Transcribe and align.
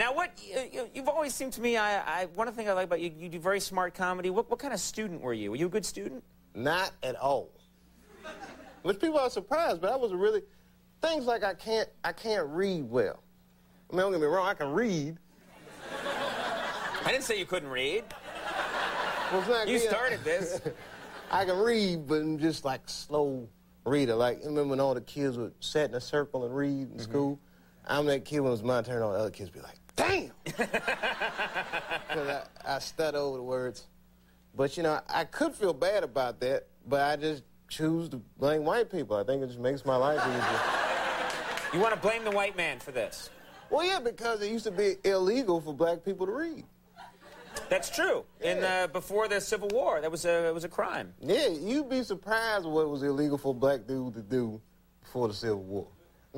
Now, 0.00 0.14
what 0.14 0.30
you, 0.42 0.88
you, 0.94 1.02
have 1.02 1.08
always 1.10 1.34
seemed 1.34 1.52
to 1.52 1.60
me, 1.60 1.76
I, 1.76 2.22
I, 2.22 2.24
one 2.34 2.48
of 2.48 2.56
the 2.56 2.58
thing 2.58 2.70
I 2.70 2.72
like 2.72 2.86
about 2.86 3.02
you, 3.02 3.12
you 3.18 3.28
do 3.28 3.38
very 3.38 3.60
smart 3.60 3.92
comedy. 3.92 4.30
What, 4.30 4.48
what 4.48 4.58
kind 4.58 4.72
of 4.72 4.80
student 4.80 5.20
were 5.20 5.34
you? 5.34 5.50
Were 5.50 5.58
you 5.58 5.66
a 5.66 5.68
good 5.68 5.84
student? 5.84 6.24
Not 6.54 6.92
at 7.02 7.16
all. 7.16 7.50
Which 8.80 8.98
people 8.98 9.18
are 9.18 9.28
surprised, 9.28 9.82
but 9.82 9.92
I 9.92 9.96
was 9.96 10.14
really 10.14 10.40
things 11.02 11.26
like 11.26 11.44
I 11.44 11.52
can't 11.52 11.86
I 12.02 12.12
can't 12.12 12.48
read 12.48 12.88
well. 12.88 13.22
I 13.90 13.92
mean, 13.92 14.00
don't 14.00 14.12
get 14.12 14.22
me 14.22 14.26
wrong, 14.26 14.46
I 14.46 14.54
can 14.54 14.72
read. 14.72 15.18
I 17.04 17.12
didn't 17.12 17.24
say 17.24 17.38
you 17.38 17.44
couldn't 17.44 17.68
read. 17.68 18.04
Well, 19.30 19.68
you 19.68 19.78
started 19.78 20.24
this. 20.24 20.62
I 21.30 21.44
can 21.44 21.58
read, 21.58 22.08
but 22.08 22.22
I'm 22.22 22.38
just 22.38 22.64
like 22.64 22.80
slow 22.86 23.46
reader. 23.84 24.14
Like, 24.14 24.38
remember 24.44 24.70
when 24.70 24.80
all 24.80 24.94
the 24.94 25.02
kids 25.02 25.36
would 25.36 25.52
sit 25.60 25.90
in 25.90 25.94
a 25.94 26.00
circle 26.00 26.46
and 26.46 26.56
read 26.56 26.70
in 26.70 26.86
mm 26.86 26.96
-hmm. 26.96 27.02
school? 27.02 27.38
I'm 27.86 28.06
that 28.06 28.24
kid 28.24 28.40
when 28.40 28.48
it 28.48 28.52
was 28.52 28.62
my 28.62 28.82
turn, 28.82 29.02
all 29.02 29.12
the 29.12 29.18
other 29.18 29.30
kids 29.30 29.50
be 29.50 29.60
like, 29.60 29.79
damn! 30.00 30.32
Because 32.08 32.28
I, 32.28 32.76
I 32.76 32.78
stutter 32.80 33.18
over 33.18 33.36
the 33.36 33.42
words. 33.42 33.86
But, 34.56 34.76
you 34.76 34.82
know, 34.82 35.00
I 35.08 35.24
could 35.24 35.54
feel 35.54 35.72
bad 35.72 36.02
about 36.02 36.40
that, 36.40 36.66
but 36.86 37.02
I 37.02 37.14
just 37.16 37.44
choose 37.68 38.08
to 38.08 38.16
blame 38.36 38.64
white 38.64 38.90
people. 38.90 39.16
I 39.16 39.22
think 39.22 39.42
it 39.42 39.46
just 39.46 39.60
makes 39.60 39.84
my 39.84 39.94
life 39.94 40.20
easier. 40.26 40.60
You 41.72 41.78
want 41.78 41.94
to 41.94 42.00
blame 42.00 42.24
the 42.24 42.32
white 42.32 42.56
man 42.56 42.80
for 42.80 42.90
this? 42.90 43.30
Well, 43.70 43.86
yeah, 43.86 44.00
because 44.00 44.42
it 44.42 44.50
used 44.50 44.64
to 44.64 44.72
be 44.72 44.96
illegal 45.04 45.60
for 45.60 45.72
black 45.72 46.04
people 46.04 46.26
to 46.26 46.32
read. 46.32 46.64
That's 47.68 47.88
true. 47.90 48.24
Yeah. 48.40 48.50
In 48.50 48.64
uh, 48.64 48.86
before 48.88 49.28
the 49.28 49.40
Civil 49.40 49.68
War, 49.68 50.00
that 50.00 50.10
was 50.10 50.24
a 50.24 50.48
it 50.48 50.54
was 50.54 50.64
a 50.64 50.68
crime. 50.68 51.14
Yeah, 51.20 51.48
you'd 51.48 51.88
be 51.88 52.02
surprised 52.02 52.64
what 52.64 52.88
was 52.88 53.02
illegal 53.02 53.38
for 53.38 53.50
a 53.50 53.54
black 53.54 53.86
dude 53.86 54.14
to 54.14 54.22
do 54.22 54.60
before 55.02 55.28
the 55.28 55.34
Civil 55.34 55.62
War. 55.62 55.86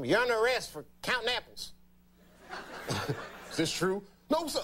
You're 0.03 0.21
under 0.21 0.39
arrest 0.39 0.73
for 0.73 0.85
counting 1.03 1.31
apples. 1.31 1.73
Is 3.53 3.59
this 3.59 3.73
true? 3.73 4.03
No, 4.31 4.47
sir. 4.47 4.63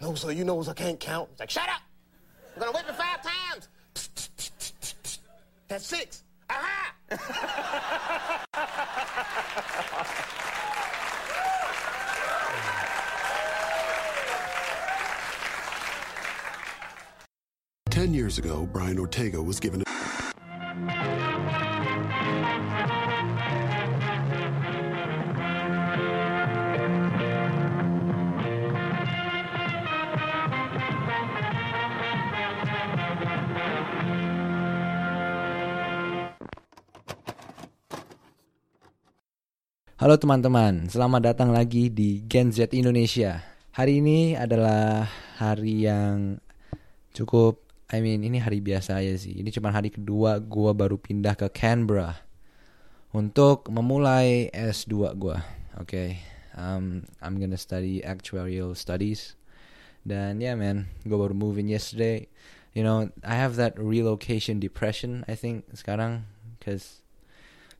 No, 0.00 0.14
sir. 0.14 0.30
You 0.32 0.44
know 0.44 0.56
I 0.66 0.72
can't 0.72 0.98
count. 0.98 1.28
It's 1.32 1.40
like, 1.40 1.50
shut 1.50 1.68
up. 1.68 1.82
I'm 2.54 2.60
gonna 2.60 2.72
whip 2.72 2.86
you 2.88 2.94
five 2.94 3.22
times. 3.22 3.68
That's 5.68 5.86
six. 5.86 6.24
Aha! 6.48 6.94
Ten 17.90 18.14
years 18.14 18.38
ago, 18.38 18.66
Brian 18.72 18.98
Ortega 18.98 19.42
was 19.42 19.60
given 19.60 19.82
Halo 39.98 40.14
teman-teman, 40.14 40.86
selamat 40.86 41.34
datang 41.34 41.50
lagi 41.50 41.90
di 41.90 42.22
Gen 42.30 42.54
Z 42.54 42.70
Indonesia. 42.70 43.42
Hari 43.74 43.98
ini 43.98 44.38
adalah 44.38 45.10
hari 45.42 45.90
yang 45.90 46.38
cukup 47.10 47.66
I 47.90 47.98
mean 47.98 48.22
ini 48.22 48.38
hari 48.38 48.62
biasa 48.62 49.02
aja 49.02 49.18
sih. 49.18 49.42
Ini 49.42 49.50
cuma 49.50 49.74
hari 49.74 49.90
kedua 49.90 50.38
gue 50.38 50.70
baru 50.70 51.02
pindah 51.02 51.34
ke 51.34 51.50
Canberra 51.50 52.14
untuk 53.10 53.66
memulai 53.74 54.54
S2 54.54 55.18
gue. 55.18 55.34
Oke, 55.34 55.42
okay. 55.82 56.08
um, 56.54 57.02
I'm 57.18 57.42
gonna 57.42 57.58
study 57.58 57.98
actuarial 57.98 58.78
studies. 58.78 59.34
Dan 60.06 60.38
ya 60.38 60.54
yeah, 60.54 60.54
man, 60.54 60.86
gue 61.02 61.18
baru 61.18 61.34
move 61.34 61.58
in 61.58 61.66
yesterday. 61.66 62.30
You 62.70 62.86
know, 62.86 63.10
I 63.26 63.34
have 63.34 63.58
that 63.58 63.74
relocation 63.74 64.62
depression. 64.62 65.26
I 65.26 65.34
think 65.34 65.66
sekarang, 65.74 66.30
cause 66.62 67.02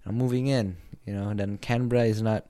I'm 0.03 0.19
moving 0.19 0.51
in. 0.51 0.83
You 1.09 1.17
know, 1.17 1.33
dan 1.33 1.57
Canberra 1.57 2.05
is 2.05 2.21
not 2.21 2.45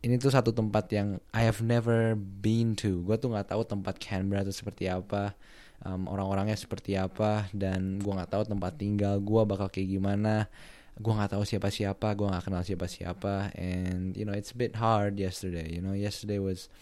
ini 0.00 0.16
tuh 0.16 0.32
satu 0.32 0.56
tempat 0.56 0.88
yang 0.96 1.20
I 1.36 1.44
have 1.44 1.60
never 1.60 2.16
been 2.16 2.72
to. 2.80 3.04
Gue 3.04 3.20
tuh 3.20 3.36
nggak 3.36 3.52
tahu 3.52 3.68
tempat 3.68 4.00
Canberra 4.00 4.48
itu 4.48 4.56
seperti 4.56 4.88
apa 4.88 5.36
um, 5.84 6.08
orang-orangnya 6.08 6.56
seperti 6.56 6.96
apa 6.96 7.52
dan 7.52 8.00
gue 8.00 8.08
nggak 8.08 8.32
tahu 8.32 8.48
tempat 8.48 8.80
tinggal 8.80 9.20
gue 9.20 9.42
bakal 9.44 9.68
kayak 9.68 9.92
gimana. 9.92 10.48
Gue 10.96 11.12
nggak 11.12 11.36
tahu 11.36 11.44
siapa-siapa 11.44 12.16
gue 12.16 12.26
nggak 12.32 12.44
kenal 12.48 12.64
siapa-siapa 12.64 13.52
and 13.56 14.16
you 14.16 14.24
know 14.24 14.32
it's 14.32 14.52
a 14.52 14.58
bit 14.58 14.80
hard 14.80 15.20
yesterday 15.20 15.68
you 15.68 15.84
know. 15.84 15.92
Yesterday 15.92 16.40
was 16.40 16.72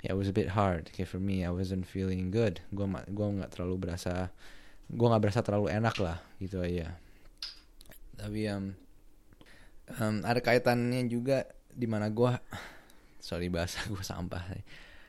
yeah, 0.00 0.16
it 0.16 0.18
was 0.18 0.32
a 0.32 0.36
bit 0.36 0.56
hard. 0.56 0.88
Okay 0.88 1.04
for 1.04 1.20
me 1.20 1.44
I 1.44 1.52
wasn't 1.52 1.84
feeling 1.84 2.32
good. 2.32 2.64
Gue 2.72 2.88
gue 2.88 3.26
nggak 3.28 3.52
terlalu 3.52 3.76
berasa 3.88 4.32
gue 4.88 5.04
nggak 5.04 5.20
berasa 5.20 5.44
terlalu 5.44 5.68
enak 5.68 6.00
lah 6.00 6.16
gitu 6.40 6.64
aja. 6.64 6.96
Tapi 8.16 8.48
um, 8.48 8.72
um, 9.96 10.20
ada 10.24 10.44
kaitannya 10.44 11.08
juga 11.08 11.48
di 11.72 11.88
mana 11.88 12.12
gue 12.12 12.32
sorry 13.28 13.48
bahasa 13.48 13.84
gue 13.88 14.04
sampah 14.04 14.44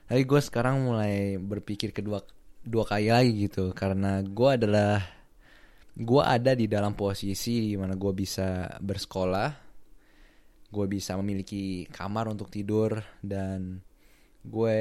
tapi 0.10 0.26
gue 0.26 0.42
sekarang 0.42 0.90
mulai 0.90 1.38
berpikir 1.38 1.94
kedua 1.94 2.26
dua 2.66 2.82
kali 2.82 3.14
lagi 3.14 3.46
gitu. 3.46 3.78
Karena 3.78 4.26
gue 4.26 4.50
adalah 4.50 5.06
gue 5.94 6.24
ada 6.26 6.58
di 6.58 6.66
dalam 6.66 6.98
posisi 6.98 7.70
di 7.70 7.78
mana 7.78 7.94
gue 7.94 8.14
bisa 8.18 8.66
bersekolah 8.82 9.70
gue 10.70 10.86
bisa 10.86 11.18
memiliki 11.18 11.90
kamar 11.90 12.30
untuk 12.30 12.54
tidur 12.54 13.02
dan 13.26 13.82
gue 14.46 14.78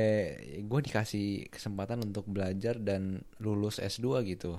gue 0.60 0.80
dikasih 0.84 1.48
kesempatan 1.48 2.04
untuk 2.04 2.28
belajar 2.28 2.80
dan 2.80 3.20
lulus 3.44 3.84
S2 3.84 4.24
gitu. 4.32 4.56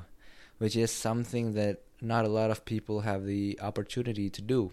Which 0.62 0.78
is 0.78 0.94
something 0.94 1.58
that 1.58 1.82
not 1.98 2.30
a 2.30 2.32
lot 2.32 2.54
of 2.54 2.62
people 2.62 3.02
have 3.02 3.26
the 3.26 3.58
opportunity 3.58 4.30
to 4.30 4.42
do 4.46 4.70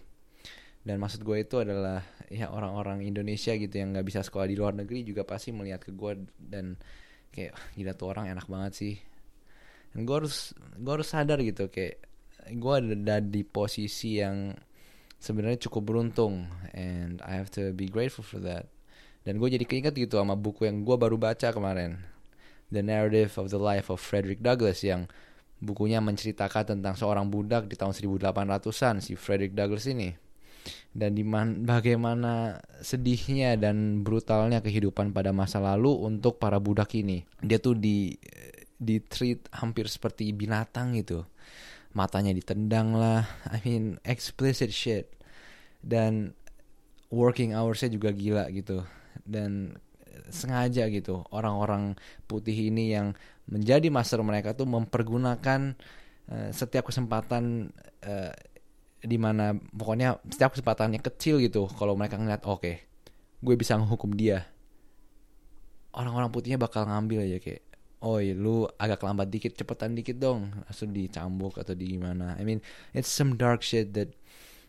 dan 0.87 1.03
maksud 1.03 1.19
gue 1.27 1.43
itu 1.43 1.59
adalah 1.59 1.99
ya 2.31 2.47
orang-orang 2.47 3.03
Indonesia 3.03 3.51
gitu 3.59 3.75
yang 3.75 3.91
nggak 3.91 4.07
bisa 4.07 4.23
sekolah 4.23 4.47
di 4.47 4.55
luar 4.55 4.71
negeri 4.71 5.03
juga 5.03 5.27
pasti 5.27 5.51
melihat 5.51 5.83
ke 5.83 5.91
gue 5.91 6.23
dan 6.39 6.79
kayak 7.27 7.59
gila 7.75 7.91
tuh 7.91 8.07
orang 8.07 8.31
enak 8.31 8.47
banget 8.47 8.71
sih. 8.71 8.95
Dan 9.91 10.07
gue 10.07 10.15
harus 10.15 10.55
gue 10.79 10.93
harus 10.95 11.11
sadar 11.11 11.43
gitu 11.43 11.67
kayak 11.67 12.07
gue 12.55 12.73
ada 13.03 13.19
di 13.19 13.43
posisi 13.43 14.23
yang 14.23 14.55
sebenarnya 15.19 15.67
cukup 15.67 15.91
beruntung 15.91 16.47
and 16.71 17.19
I 17.19 17.35
have 17.35 17.51
to 17.59 17.75
be 17.75 17.91
grateful 17.91 18.23
for 18.23 18.39
that. 18.47 18.71
Dan 19.27 19.43
gue 19.43 19.51
jadi 19.51 19.67
keinget 19.67 19.91
gitu 19.91 20.23
sama 20.23 20.39
buku 20.39 20.71
yang 20.71 20.87
gue 20.87 20.95
baru 20.95 21.19
baca 21.19 21.51
kemarin 21.51 21.99
The 22.71 22.79
Narrative 22.79 23.35
of 23.35 23.51
the 23.51 23.59
Life 23.59 23.91
of 23.91 23.99
Frederick 23.99 24.39
Douglass 24.39 24.87
yang 24.87 25.11
bukunya 25.59 25.99
menceritakan 25.99 26.79
tentang 26.79 26.95
seorang 26.95 27.27
budak 27.27 27.67
di 27.67 27.75
tahun 27.75 27.91
1800-an 27.91 29.03
si 29.03 29.19
Frederick 29.19 29.51
Douglass 29.51 29.91
ini 29.91 30.26
dan 30.97 31.13
di 31.13 31.21
bagaimana 31.61 32.57
sedihnya 32.81 33.53
dan 33.53 34.01
brutalnya 34.01 34.65
kehidupan 34.65 35.13
pada 35.13 35.29
masa 35.29 35.61
lalu 35.61 35.93
untuk 35.93 36.41
para 36.41 36.57
budak 36.57 36.89
ini. 36.97 37.21
Dia 37.37 37.61
tuh 37.61 37.77
di 37.77 38.17
di 38.73 38.97
treat 39.05 39.45
hampir 39.53 39.85
seperti 39.93 40.33
binatang 40.33 40.97
gitu. 40.97 41.21
Matanya 41.93 42.33
ditendang 42.33 42.97
lah. 42.97 43.29
I 43.53 43.61
mean 43.61 44.01
explicit 44.01 44.73
shit. 44.73 45.13
Dan 45.85 46.33
working 47.13 47.53
hoursnya 47.53 47.93
juga 47.93 48.09
gila 48.09 48.49
gitu. 48.49 48.81
Dan 49.21 49.77
sengaja 50.33 50.89
gitu 50.89 51.23
orang-orang 51.29 51.93
putih 52.25 52.73
ini 52.73 52.91
yang 52.91 53.13
menjadi 53.47 53.87
master 53.93 54.19
mereka 54.25 54.57
tuh 54.57 54.65
mempergunakan 54.67 55.77
uh, 56.27 56.49
setiap 56.51 56.89
kesempatan 56.89 57.69
uh, 58.01 58.33
di 58.97 59.17
mana 59.21 59.53
pokoknya 59.53 60.17
setiap 60.25 60.57
kesempatannya 60.57 61.01
kecil 61.01 61.37
gitu 61.37 61.69
kalau 61.77 61.93
mereka 61.93 62.17
ngeliat 62.17 62.41
oke 62.49 62.65
okay, 62.65 62.75
gue 63.41 63.55
bisa 63.57 63.77
menghukum 63.77 64.13
dia. 64.17 64.49
Orang-orang 65.93 66.29
putihnya 66.29 66.61
bakal 66.61 66.85
ngambil 66.85 67.25
aja 67.25 67.37
kayak 67.41 67.61
oh 68.05 68.21
iya 68.21 68.37
lu 68.37 68.69
agak 68.77 69.01
lambat 69.01 69.29
dikit 69.29 69.53
cepetan 69.57 69.93
dikit 69.93 70.17
dong. 70.17 70.49
Langsung 70.65 70.93
dicambuk 70.93 71.57
atau 71.61 71.73
di 71.77 71.97
gimana. 71.97 72.37
I 72.37 72.43
mean 72.45 72.61
it's 72.93 73.09
some 73.09 73.37
dark 73.37 73.61
shit 73.61 73.93
that 73.93 74.13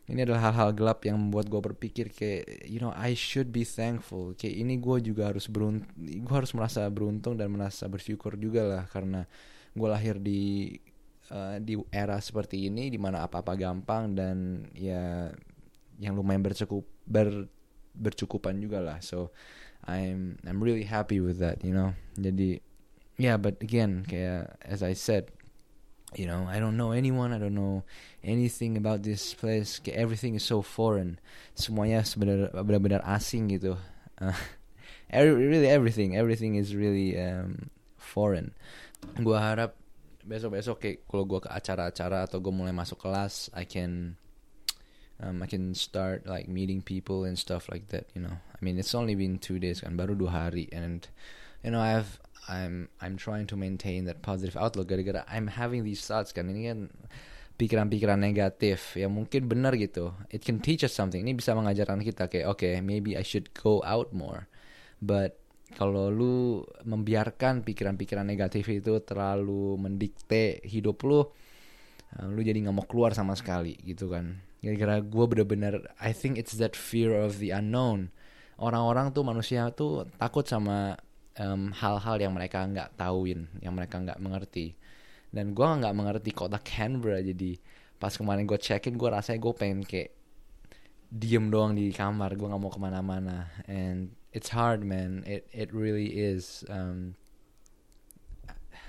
ini 0.09 0.25
adalah 0.25 0.49
hal-hal 0.49 0.73
gelap 0.73 1.05
yang 1.05 1.21
membuat 1.21 1.53
gue 1.53 1.61
berpikir 1.61 2.09
kayak 2.13 2.65
you 2.65 2.81
know 2.81 2.93
I 2.97 3.13
should 3.13 3.53
be 3.53 3.65
thankful. 3.65 4.33
Kayak 4.37 4.57
ini 4.61 4.75
gue 4.81 4.97
juga 5.05 5.33
harus 5.33 5.49
beruntung 5.49 5.89
gue 6.01 6.35
harus 6.37 6.53
merasa 6.57 6.85
beruntung 6.89 7.37
dan 7.37 7.53
merasa 7.53 7.85
bersyukur 7.89 8.37
juga 8.41 8.65
lah 8.65 8.85
karena 8.89 9.29
gue 9.77 9.89
lahir 9.89 10.17
di 10.17 10.73
uh, 11.31 11.57
di 11.61 11.77
era 11.93 12.19
seperti 12.21 12.69
ini 12.69 12.89
di 12.89 12.99
mana 13.01 13.25
apa-apa 13.25 13.55
gampang 13.57 14.17
dan 14.17 14.69
ya 14.75 15.33
yang 15.99 16.15
lumayan 16.15 16.43
bercukup 16.43 16.87
ber 17.05 17.51
bercukupan 17.99 18.63
juga 18.63 18.79
lah. 18.79 18.99
So 19.03 19.35
I'm 19.85 20.39
I'm 20.47 20.63
really 20.63 20.87
happy 20.87 21.19
with 21.19 21.43
that 21.43 21.67
you 21.67 21.75
know. 21.75 21.93
Jadi 22.15 22.63
yeah 23.19 23.35
but 23.35 23.59
again 23.59 24.07
kayak 24.07 24.55
as 24.63 24.87
I 24.87 24.95
said 24.95 25.35
you 26.15 26.25
know 26.31 26.47
I 26.47 26.63
don't 26.63 26.79
know 26.79 26.95
anyone 26.95 27.35
I 27.35 27.43
don't 27.43 27.59
know 27.59 27.83
anything 28.23 28.79
about 28.79 29.03
this 29.03 29.35
place. 29.35 29.83
Kayak 29.83 29.99
everything 29.99 30.39
is 30.39 30.47
so 30.47 30.63
foreign. 30.63 31.19
Semuanya 31.59 32.07
sebenarnya 32.07 32.55
benar-benar 32.55 33.03
asing 33.03 33.51
gitu. 33.51 33.75
Uh, 34.23 34.39
every, 35.11 35.35
really 35.35 35.69
everything 35.69 36.15
everything 36.15 36.55
is 36.55 36.79
really 36.79 37.19
um, 37.19 37.75
foreign. 37.99 38.55
Gua 39.19 39.43
harap 39.43 39.75
besok-besok 40.29 40.77
kayak 40.77 40.97
kalau 41.09 41.25
gua 41.25 41.41
ke 41.41 41.51
acara-acara 41.51 42.29
atau 42.29 42.39
gua 42.39 42.53
mulai 42.53 42.77
masuk 42.77 43.01
kelas 43.01 43.49
I 43.57 43.65
can 43.65 44.21
um, 45.23 45.43
I 45.43 45.49
can 45.49 45.75
start 45.75 46.27
like 46.27 46.49
meeting 46.49 46.83
people 46.83 47.25
and 47.25 47.39
stuff 47.39 47.69
like 47.69 47.89
that 47.89 48.07
you 48.15 48.23
know. 48.23 48.37
I 48.37 48.59
mean 48.61 48.79
it's 48.79 48.95
only 48.95 49.17
been 49.17 49.39
two 49.39 49.59
days 49.59 49.83
kan 49.83 49.97
baru 49.99 50.15
dua 50.15 50.49
hari. 50.49 50.71
And 50.71 51.07
you 51.65 51.73
know 51.73 51.83
I've 51.83 52.21
I'm 52.49 52.89
I'm 53.03 53.19
trying 53.19 53.47
to 53.51 53.57
maintain 53.59 54.07
that 54.07 54.23
positive 54.23 54.57
outlook 54.57 54.89
gara-gara 54.89 55.27
I'm 55.29 55.59
having 55.59 55.83
these 55.83 56.05
thoughts 56.05 56.31
kan. 56.31 56.49
Ini 56.49 56.63
kan 56.71 56.81
pikiran-pikiran 57.59 58.23
negatif. 58.23 58.95
Ya 58.95 59.11
mungkin 59.11 59.51
benar 59.51 59.75
gitu. 59.75 60.15
It 60.31 60.47
can 60.47 60.63
teach 60.63 60.87
us 60.87 60.95
something. 60.95 61.21
Ini 61.21 61.35
bisa 61.35 61.53
mengajarkan 61.59 62.01
kita 62.07 62.31
kayak 62.31 62.47
oke 62.47 62.63
okay, 62.63 62.75
maybe 62.79 63.19
I 63.19 63.27
should 63.27 63.51
go 63.53 63.83
out 63.83 64.15
more. 64.15 64.47
But 65.03 65.39
kalau 65.77 66.09
lu 66.09 66.65
membiarkan 66.87 67.61
pikiran-pikiran 67.61 68.25
negatif 68.25 68.65
itu 68.73 69.05
terlalu 69.05 69.77
mendikte 69.77 70.65
hidup 70.65 71.05
lu 71.05 71.21
uh, 71.21 72.27
lu 72.29 72.41
jadi 72.41 72.65
nggak 72.65 72.77
mau 72.77 72.87
keluar 72.89 73.13
sama 73.13 73.37
sekali 73.37 73.77
gitu 73.85 74.09
kan. 74.09 74.41
Gara-gara 74.59 74.99
gue 75.05 75.25
bener-bener 75.29 75.75
I 76.03 76.11
think 76.17 76.41
it's 76.41 76.57
that 76.59 76.75
fear 76.75 77.13
of 77.15 77.39
the 77.39 77.53
unknown. 77.53 78.11
Orang-orang 78.59 79.15
tuh 79.15 79.23
manusia 79.23 79.71
tuh 79.71 80.09
takut 80.19 80.43
sama 80.43 80.99
um, 81.39 81.71
hal-hal 81.71 82.17
yang 82.19 82.35
mereka 82.35 82.67
nggak 82.67 82.99
tahuin 82.99 83.47
yang 83.63 83.77
mereka 83.77 84.03
nggak 84.03 84.19
mengerti. 84.19 84.75
Dan 85.31 85.55
gue 85.55 85.63
nggak 85.63 85.95
mengerti 85.95 86.31
kota 86.35 86.59
Canberra 86.59 87.23
jadi 87.23 87.55
pas 87.99 88.15
kemarin 88.15 88.47
gue 88.47 88.59
cekin 88.59 88.95
gue 88.99 89.09
rasanya 89.11 89.39
gue 89.43 89.53
pengen 89.55 89.83
kayak 89.87 90.15
diem 91.09 91.49
doang 91.49 91.73
di 91.73 91.95
kamar 91.95 92.35
gue 92.35 92.47
nggak 92.51 92.63
mau 92.63 92.73
ke 92.73 92.81
mana-mana. 92.83 93.47
And 93.71 94.18
it's 94.33 94.53
hard 94.53 94.85
man 94.85 95.25
it 95.25 95.49
it 95.51 95.73
really 95.73 96.15
is 96.19 96.65
um, 96.69 97.17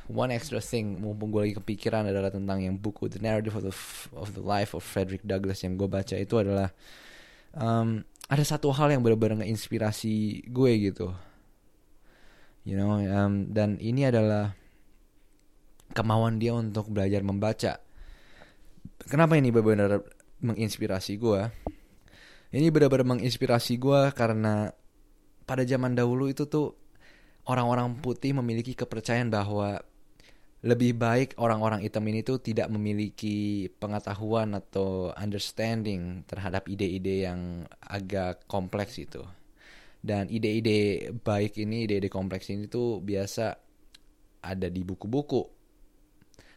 one 0.09 0.33
extra 0.33 0.59
thing 0.59 0.99
mumpung 0.99 1.29
gue 1.29 1.41
lagi 1.49 1.55
kepikiran 1.57 2.09
adalah 2.09 2.33
tentang 2.33 2.65
yang 2.65 2.75
buku 2.75 3.07
The 3.07 3.21
Narrative 3.21 3.55
of 3.55 3.63
the 3.63 3.75
of 4.17 4.33
the 4.33 4.43
Life 4.43 4.73
of 4.73 4.81
Frederick 4.81 5.21
Douglass 5.21 5.61
yang 5.61 5.77
gue 5.77 5.87
baca 5.87 6.17
itu 6.17 6.35
adalah 6.35 6.73
um, 7.53 8.01
ada 8.29 8.43
satu 8.45 8.73
hal 8.73 8.93
yang 8.93 9.01
benar-benar 9.05 9.45
inspirasi 9.45 10.45
gue 10.49 10.71
gitu 10.91 11.13
you 12.65 12.75
know 12.75 12.97
um, 12.97 13.47
dan 13.49 13.77
ini 13.81 14.09
adalah 14.09 14.59
kemauan 15.93 16.37
dia 16.37 16.53
untuk 16.53 16.89
belajar 16.89 17.21
membaca. 17.25 17.81
Kenapa 19.09 19.39
ini 19.39 19.49
benar-benar 19.49 20.05
menginspirasi 20.43 21.17
gue? 21.17 21.41
Ini 22.49 22.67
benar-benar 22.73 23.05
menginspirasi 23.05 23.77
gue 23.77 24.01
karena 24.13 24.73
pada 25.49 25.65
zaman 25.65 25.97
dahulu 25.97 26.29
itu 26.29 26.45
tuh 26.45 26.77
orang-orang 27.49 27.97
putih 27.97 28.37
memiliki 28.37 28.77
kepercayaan 28.77 29.33
bahwa 29.33 29.81
lebih 30.61 30.93
baik 30.93 31.39
orang-orang 31.41 31.81
hitam 31.81 32.05
ini 32.05 32.21
tuh 32.21 32.37
tidak 32.37 32.69
memiliki 32.69 33.71
pengetahuan 33.81 34.53
atau 34.53 35.09
understanding 35.17 36.21
terhadap 36.29 36.69
ide-ide 36.69 37.25
yang 37.25 37.65
agak 37.81 38.45
kompleks 38.45 39.01
itu. 39.01 39.25
Dan 39.97 40.29
ide-ide 40.29 41.09
baik 41.25 41.57
ini, 41.57 41.89
ide-ide 41.89 42.11
kompleks 42.11 42.51
ini 42.53 42.69
tuh 42.69 43.01
biasa 43.01 43.57
ada 44.45 44.67
di 44.69 44.85
buku-buku 44.85 45.59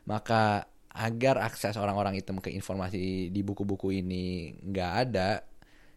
maka 0.06 0.66
agar 0.92 1.40
akses 1.40 1.78
orang-orang 1.78 2.18
hitam 2.20 2.42
ke 2.42 2.52
informasi 2.52 3.32
di 3.32 3.40
buku-buku 3.40 4.02
ini 4.02 4.52
nggak 4.60 4.92
ada, 5.08 5.40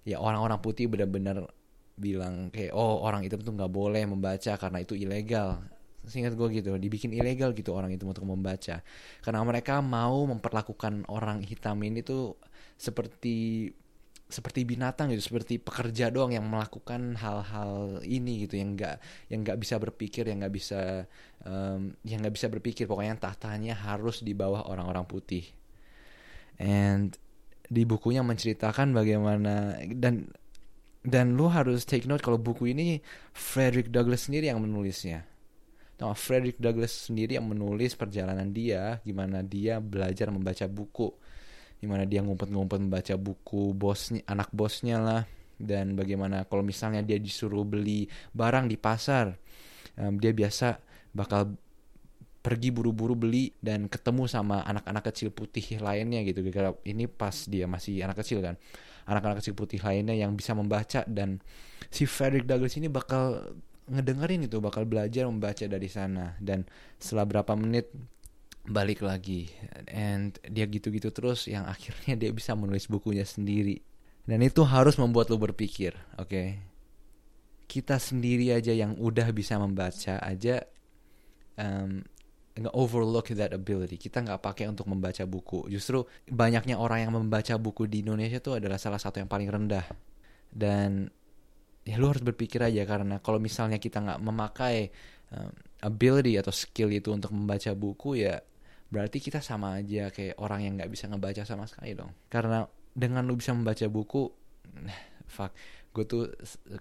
ya 0.07 0.21
orang-orang 0.21 0.62
putih 0.63 0.88
benar-benar 0.88 1.51
bilang 1.95 2.51
kayak 2.51 2.75
oh 2.75 3.03
orang 3.03 3.24
hitam 3.24 3.39
tuh 3.39 3.56
nggak 3.56 3.71
boleh 3.71 4.03
membaca 4.07 4.53
karena 4.59 4.77
itu 4.83 4.94
ilegal. 4.95 5.63
Singkat 6.06 6.38
gue 6.38 6.47
gitu, 6.62 6.69
dibikin 6.77 7.09
ilegal 7.18 7.50
gitu 7.57 7.74
orang 7.74 7.89
itu 7.89 8.06
untuk 8.06 8.30
membaca. 8.30 8.86
Karena 9.25 9.42
mereka 9.42 9.81
mau 9.81 10.30
memperlakukan 10.30 11.09
orang 11.09 11.42
hitam 11.42 11.81
ini 11.81 12.06
tuh 12.06 12.38
seperti 12.77 13.71
seperti 14.25 14.65
binatang 14.65 15.13
gitu, 15.13 15.33
seperti 15.33 15.62
pekerja 15.62 16.09
doang 16.09 16.33
yang 16.33 16.45
melakukan 16.45 17.13
hal-hal 17.18 18.01
ini 18.06 18.45
gitu, 18.45 18.57
yang 18.57 18.74
nggak 18.74 18.98
yang 19.30 19.45
nggak 19.45 19.57
bisa 19.62 19.77
berpikir, 19.77 20.30
yang 20.30 20.41
nggak 20.41 20.53
bisa 20.53 21.06
um, 21.45 21.94
yang 22.06 22.21
nggak 22.25 22.33
bisa 22.33 22.50
berpikir, 22.50 22.86
pokoknya 22.89 23.18
tahtanya 23.21 23.77
harus 23.77 24.21
di 24.25 24.33
bawah 24.33 24.65
orang-orang 24.65 25.06
putih. 25.06 25.45
And 26.57 27.13
di 27.65 27.81
bukunya 27.86 28.21
menceritakan 28.21 28.94
bagaimana 28.94 29.77
dan 29.98 30.30
dan 31.05 31.37
lu 31.37 31.45
harus 31.53 31.85
take 31.85 32.09
note 32.09 32.25
kalau 32.25 32.41
buku 32.41 32.73
ini 32.73 32.97
Frederick 33.29 33.93
Douglass 33.93 34.25
sendiri 34.25 34.49
yang 34.49 34.57
menulisnya. 34.57 35.21
Nah, 36.01 36.17
Frederick 36.17 36.59
Douglass 36.59 37.07
sendiri 37.07 37.37
yang 37.37 37.47
menulis 37.47 37.93
perjalanan 37.95 38.49
dia, 38.51 38.99
gimana 39.05 39.45
dia 39.45 39.77
belajar 39.79 40.33
membaca 40.33 40.65
buku. 40.65 41.13
Di 41.79 41.85
mana 41.85 42.03
dia 42.09 42.25
ngumpet-ngumpet 42.25 42.79
membaca 42.81 43.15
buku 43.15 43.71
bosnya 43.77 44.25
anak 44.25 44.49
bosnya 44.49 44.97
lah. 44.97 45.23
Dan 45.55 45.95
bagaimana 45.95 46.43
kalau 46.49 46.65
misalnya 46.65 46.99
dia 46.99 47.15
disuruh 47.15 47.63
beli 47.63 48.11
barang 48.35 48.67
di 48.67 48.75
pasar 48.75 49.31
um, 49.95 50.19
dia 50.19 50.35
biasa 50.35 50.75
bakal 51.15 51.55
pergi 52.43 52.75
buru-buru 52.75 53.15
beli 53.15 53.55
dan 53.63 53.87
ketemu 53.87 54.27
sama 54.27 54.67
anak-anak 54.67 55.03
kecil 55.07 55.31
putih 55.31 55.79
lainnya 55.79 56.27
gitu. 56.27 56.43
Gara 56.51 56.75
ini 56.83 57.07
pas 57.07 57.47
dia 57.47 57.71
masih 57.71 58.03
anak 58.03 58.19
kecil 58.19 58.43
kan 58.43 58.59
anak-anak 59.05 59.41
kecil 59.41 59.55
putih 59.57 59.81
lainnya 59.81 60.13
yang 60.17 60.33
bisa 60.37 60.53
membaca. 60.53 61.01
Dan 61.07 61.41
si 61.89 62.05
Frederick 62.09 62.49
Douglass 62.49 62.77
ini 62.77 62.89
bakal 62.89 63.55
ngedengerin 63.85 64.49
itu 64.49 64.57
bakal 64.61 64.85
belajar 64.85 65.29
membaca 65.29 65.65
dari 65.65 65.89
sana. 65.89 66.37
Dan 66.41 66.65
setelah 66.97 67.25
berapa 67.25 67.53
menit 67.57 67.89
balik 68.65 69.05
lagi. 69.05 69.49
And 69.89 70.35
dia 70.45 70.65
gitu-gitu 70.65 71.13
terus 71.13 71.45
yang 71.45 71.69
akhirnya 71.69 72.17
dia 72.17 72.31
bisa 72.33 72.57
menulis 72.57 72.89
bukunya 72.89 73.23
sendiri. 73.23 73.81
Dan 74.25 74.41
itu 74.41 74.65
harus 74.65 74.97
membuat 74.97 75.29
lo 75.29 75.37
berpikir 75.37 75.93
oke? 76.17 76.29
Okay? 76.29 76.47
kita 77.65 77.97
sendiri 77.97 78.53
aja 78.53 78.71
yang 78.71 78.95
udah 78.95 79.27
bisa 79.33 79.57
membaca 79.57 80.21
aja 80.21 80.63
um, 81.57 82.05
overlook 82.71 83.35
that 83.35 83.51
ability. 83.51 83.99
Kita 83.99 84.23
nggak 84.23 84.39
pakai 84.39 84.71
untuk 84.71 84.87
membaca 84.87 85.27
buku. 85.27 85.67
Justru 85.67 86.07
banyaknya 86.31 86.79
orang 86.79 87.03
yang 87.03 87.11
membaca 87.11 87.59
buku 87.59 87.91
di 87.91 87.99
Indonesia 87.99 88.39
tuh 88.39 88.63
adalah 88.63 88.79
salah 88.79 88.99
satu 88.99 89.19
yang 89.19 89.27
paling 89.27 89.51
rendah. 89.51 89.83
Dan 90.47 91.11
ya 91.83 91.99
lu 91.99 92.07
harus 92.07 92.23
berpikir 92.23 92.63
aja 92.63 92.87
karena 92.87 93.19
kalau 93.19 93.37
misalnya 93.43 93.75
kita 93.75 93.99
nggak 93.99 94.19
memakai 94.23 94.89
um, 95.35 95.51
ability 95.83 96.39
atau 96.39 96.50
skill 96.55 96.89
itu 96.89 97.13
untuk 97.13 97.29
membaca 97.35 97.69
buku 97.77 98.25
ya 98.25 98.41
berarti 98.89 99.21
kita 99.21 99.38
sama 99.43 99.77
aja 99.77 100.09
kayak 100.09 100.39
orang 100.41 100.65
yang 100.65 100.74
nggak 100.79 100.89
bisa 100.89 101.12
ngebaca 101.12 101.43
sama 101.43 101.67
sekali 101.67 101.91
dong. 101.91 102.15
Karena 102.31 102.63
dengan 102.95 103.27
lu 103.27 103.35
bisa 103.35 103.51
membaca 103.51 103.83
buku 103.91 104.31
fuck 105.35 105.51
gue 105.95 106.03
tuh 106.03 106.27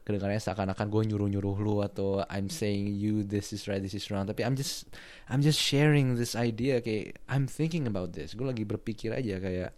kedengarannya 0.02 0.42
seakan-akan 0.42 0.90
gue 0.90 1.02
nyuruh-nyuruh 1.14 1.56
lu 1.62 1.78
atau 1.86 2.26
I'm 2.26 2.50
saying 2.50 2.98
you 2.98 3.22
this 3.22 3.54
is 3.54 3.70
right 3.70 3.78
this 3.78 3.94
is 3.94 4.10
wrong 4.10 4.26
tapi 4.26 4.42
I'm 4.42 4.58
just 4.58 4.90
I'm 5.30 5.38
just 5.38 5.62
sharing 5.62 6.18
this 6.18 6.34
idea 6.34 6.82
kayak 6.82 7.22
I'm 7.30 7.46
thinking 7.46 7.86
about 7.86 8.10
this 8.10 8.34
gue 8.34 8.42
lagi 8.42 8.66
berpikir 8.66 9.14
aja 9.14 9.38
kayak 9.38 9.70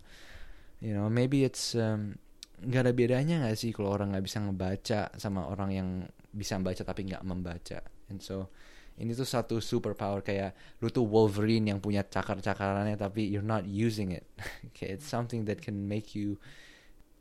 you 0.80 0.96
know 0.96 1.12
maybe 1.12 1.44
it's 1.44 1.76
um, 1.76 2.16
gak 2.64 2.88
ada 2.88 2.96
bedanya 2.96 3.44
gak 3.44 3.60
sih 3.60 3.76
kalau 3.76 3.92
orang 3.92 4.16
nggak 4.16 4.24
bisa 4.24 4.40
ngebaca 4.40 5.00
sama 5.20 5.44
orang 5.44 5.70
yang 5.76 5.88
bisa 6.32 6.56
membaca 6.56 6.80
tapi 6.80 7.04
nggak 7.04 7.24
membaca 7.28 7.84
and 8.08 8.24
so 8.24 8.48
ini 8.96 9.12
tuh 9.12 9.28
satu 9.28 9.60
superpower 9.60 10.24
kayak 10.24 10.56
lu 10.80 10.88
tuh 10.88 11.04
Wolverine 11.04 11.68
yang 11.68 11.84
punya 11.84 12.00
cakar-cakarannya 12.00 12.96
tapi 12.96 13.28
you're 13.28 13.44
not 13.44 13.68
using 13.68 14.08
it. 14.08 14.24
kayak 14.76 15.00
it's 15.00 15.08
something 15.08 15.44
that 15.44 15.60
can 15.60 15.84
make 15.84 16.16
you 16.16 16.40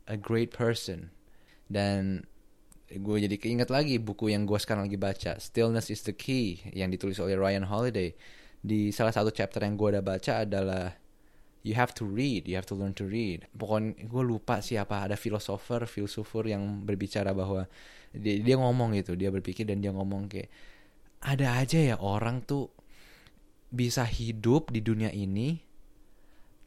a 0.08 0.16
great 0.16 0.56
person. 0.56 1.12
Dan 1.66 2.22
gue 2.86 3.16
jadi 3.18 3.36
keinget 3.36 3.68
lagi 3.68 3.98
buku 3.98 4.30
yang 4.30 4.46
gue 4.46 4.58
sekarang 4.58 4.86
lagi 4.86 4.98
baca, 4.98 5.32
Stillness 5.42 5.90
is 5.90 6.06
the 6.06 6.14
Key, 6.14 6.62
yang 6.70 6.90
ditulis 6.94 7.18
oleh 7.18 7.34
Ryan 7.34 7.66
Holiday. 7.66 8.14
Di 8.62 8.94
salah 8.94 9.10
satu 9.10 9.34
chapter 9.34 9.62
yang 9.62 9.74
gue 9.74 9.98
udah 9.98 10.04
baca 10.06 10.46
adalah 10.46 10.94
you 11.66 11.74
have 11.74 11.90
to 11.90 12.06
read, 12.06 12.46
you 12.46 12.54
have 12.54 12.66
to 12.70 12.78
learn 12.78 12.94
to 12.94 13.10
read. 13.10 13.50
Pokoknya 13.50 14.06
gue 14.06 14.22
lupa 14.22 14.62
siapa 14.62 15.02
ada 15.02 15.18
filosofer, 15.18 15.82
filsufur 15.90 16.46
yang 16.46 16.86
berbicara 16.86 17.34
bahwa 17.34 17.66
dia, 18.14 18.38
dia 18.38 18.56
ngomong 18.56 18.94
gitu, 18.94 19.18
dia 19.18 19.34
berpikir 19.34 19.66
dan 19.66 19.82
dia 19.82 19.90
ngomong 19.90 20.30
kayak 20.30 20.46
ada 21.26 21.58
aja 21.58 21.82
ya 21.82 21.96
orang 21.98 22.46
tuh 22.46 22.70
bisa 23.66 24.06
hidup 24.06 24.70
di 24.70 24.78
dunia 24.78 25.10
ini 25.10 25.65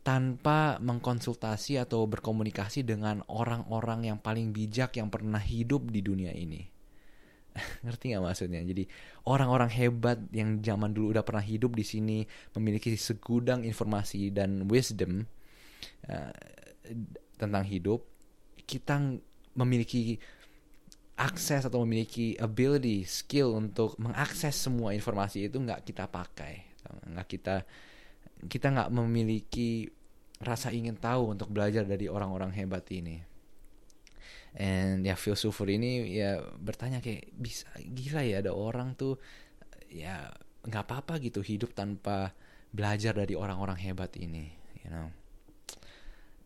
tanpa 0.10 0.82
mengkonsultasi 0.82 1.78
atau 1.78 2.10
berkomunikasi 2.10 2.82
dengan 2.82 3.22
orang-orang 3.30 4.10
yang 4.10 4.18
paling 4.18 4.50
bijak 4.50 4.98
yang 4.98 5.14
pernah 5.14 5.38
hidup 5.38 5.86
di 5.94 6.02
dunia 6.02 6.34
ini. 6.34 6.66
Ngerti 7.86 8.18
gak 8.18 8.26
maksudnya? 8.26 8.66
Jadi 8.66 8.90
orang-orang 9.30 9.70
hebat 9.70 10.18
yang 10.34 10.66
zaman 10.66 10.98
dulu 10.98 11.14
udah 11.14 11.22
pernah 11.22 11.46
hidup 11.46 11.78
di 11.78 11.86
sini 11.86 12.18
memiliki 12.58 12.90
segudang 12.98 13.62
informasi 13.62 14.34
dan 14.34 14.66
wisdom 14.66 15.30
uh, 16.10 16.34
tentang 17.38 17.70
hidup. 17.70 18.02
Kita 18.66 18.98
memiliki 19.62 20.18
akses 21.22 21.70
atau 21.70 21.86
memiliki 21.86 22.34
ability, 22.42 23.06
skill 23.06 23.54
untuk 23.54 23.94
mengakses 24.02 24.58
semua 24.58 24.90
informasi 24.98 25.54
itu 25.54 25.62
nggak 25.62 25.86
kita 25.86 26.10
pakai, 26.10 26.66
nggak 27.14 27.28
kita 27.30 27.56
kita 28.48 28.72
nggak 28.72 28.90
memiliki 28.90 29.99
rasa 30.40 30.72
ingin 30.72 30.96
tahu 30.96 31.36
untuk 31.36 31.52
belajar 31.52 31.84
dari 31.84 32.08
orang-orang 32.08 32.56
hebat 32.56 32.88
ini. 32.90 33.20
And 34.58 35.06
ya 35.06 35.14
filsufur 35.14 35.70
ini 35.70 36.10
ya 36.18 36.42
bertanya 36.58 37.04
kayak 37.06 37.30
bisa 37.38 37.70
gila 37.78 38.26
ya 38.26 38.42
ada 38.42 38.52
orang 38.56 38.98
tuh 38.98 39.22
ya 39.94 40.34
nggak 40.66 40.84
apa-apa 40.90 41.22
gitu 41.22 41.46
hidup 41.46 41.78
tanpa 41.78 42.34
belajar 42.74 43.14
dari 43.14 43.38
orang-orang 43.38 43.78
hebat 43.78 44.16
ini, 44.18 44.50
you 44.82 44.90
know. 44.90 45.14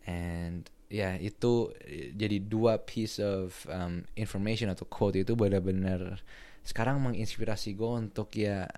And 0.04 0.68
ya 0.92 1.16
itu 1.16 1.72
eh, 1.88 2.12
jadi 2.12 2.44
dua 2.44 2.84
piece 2.84 3.18
of 3.18 3.64
um, 3.72 4.04
information 4.20 4.68
atau 4.68 4.84
quote 4.84 5.24
itu 5.24 5.32
benar-benar 5.32 6.20
sekarang 6.64 7.00
menginspirasi 7.00 7.76
gue 7.76 7.92
untuk 8.08 8.32
ya 8.36 8.68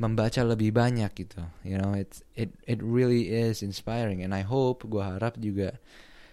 membaca 0.00 0.40
lebih 0.40 0.72
banyak 0.72 1.12
gitu. 1.12 1.44
You 1.60 1.76
know 1.76 1.92
it's 1.92 2.24
it 2.32 2.48
it 2.64 2.80
really 2.80 3.28
is 3.28 3.60
inspiring. 3.60 4.24
And 4.24 4.32
I 4.32 4.42
hope 4.42 4.88
gue 4.88 5.04
harap 5.04 5.36
juga 5.36 5.76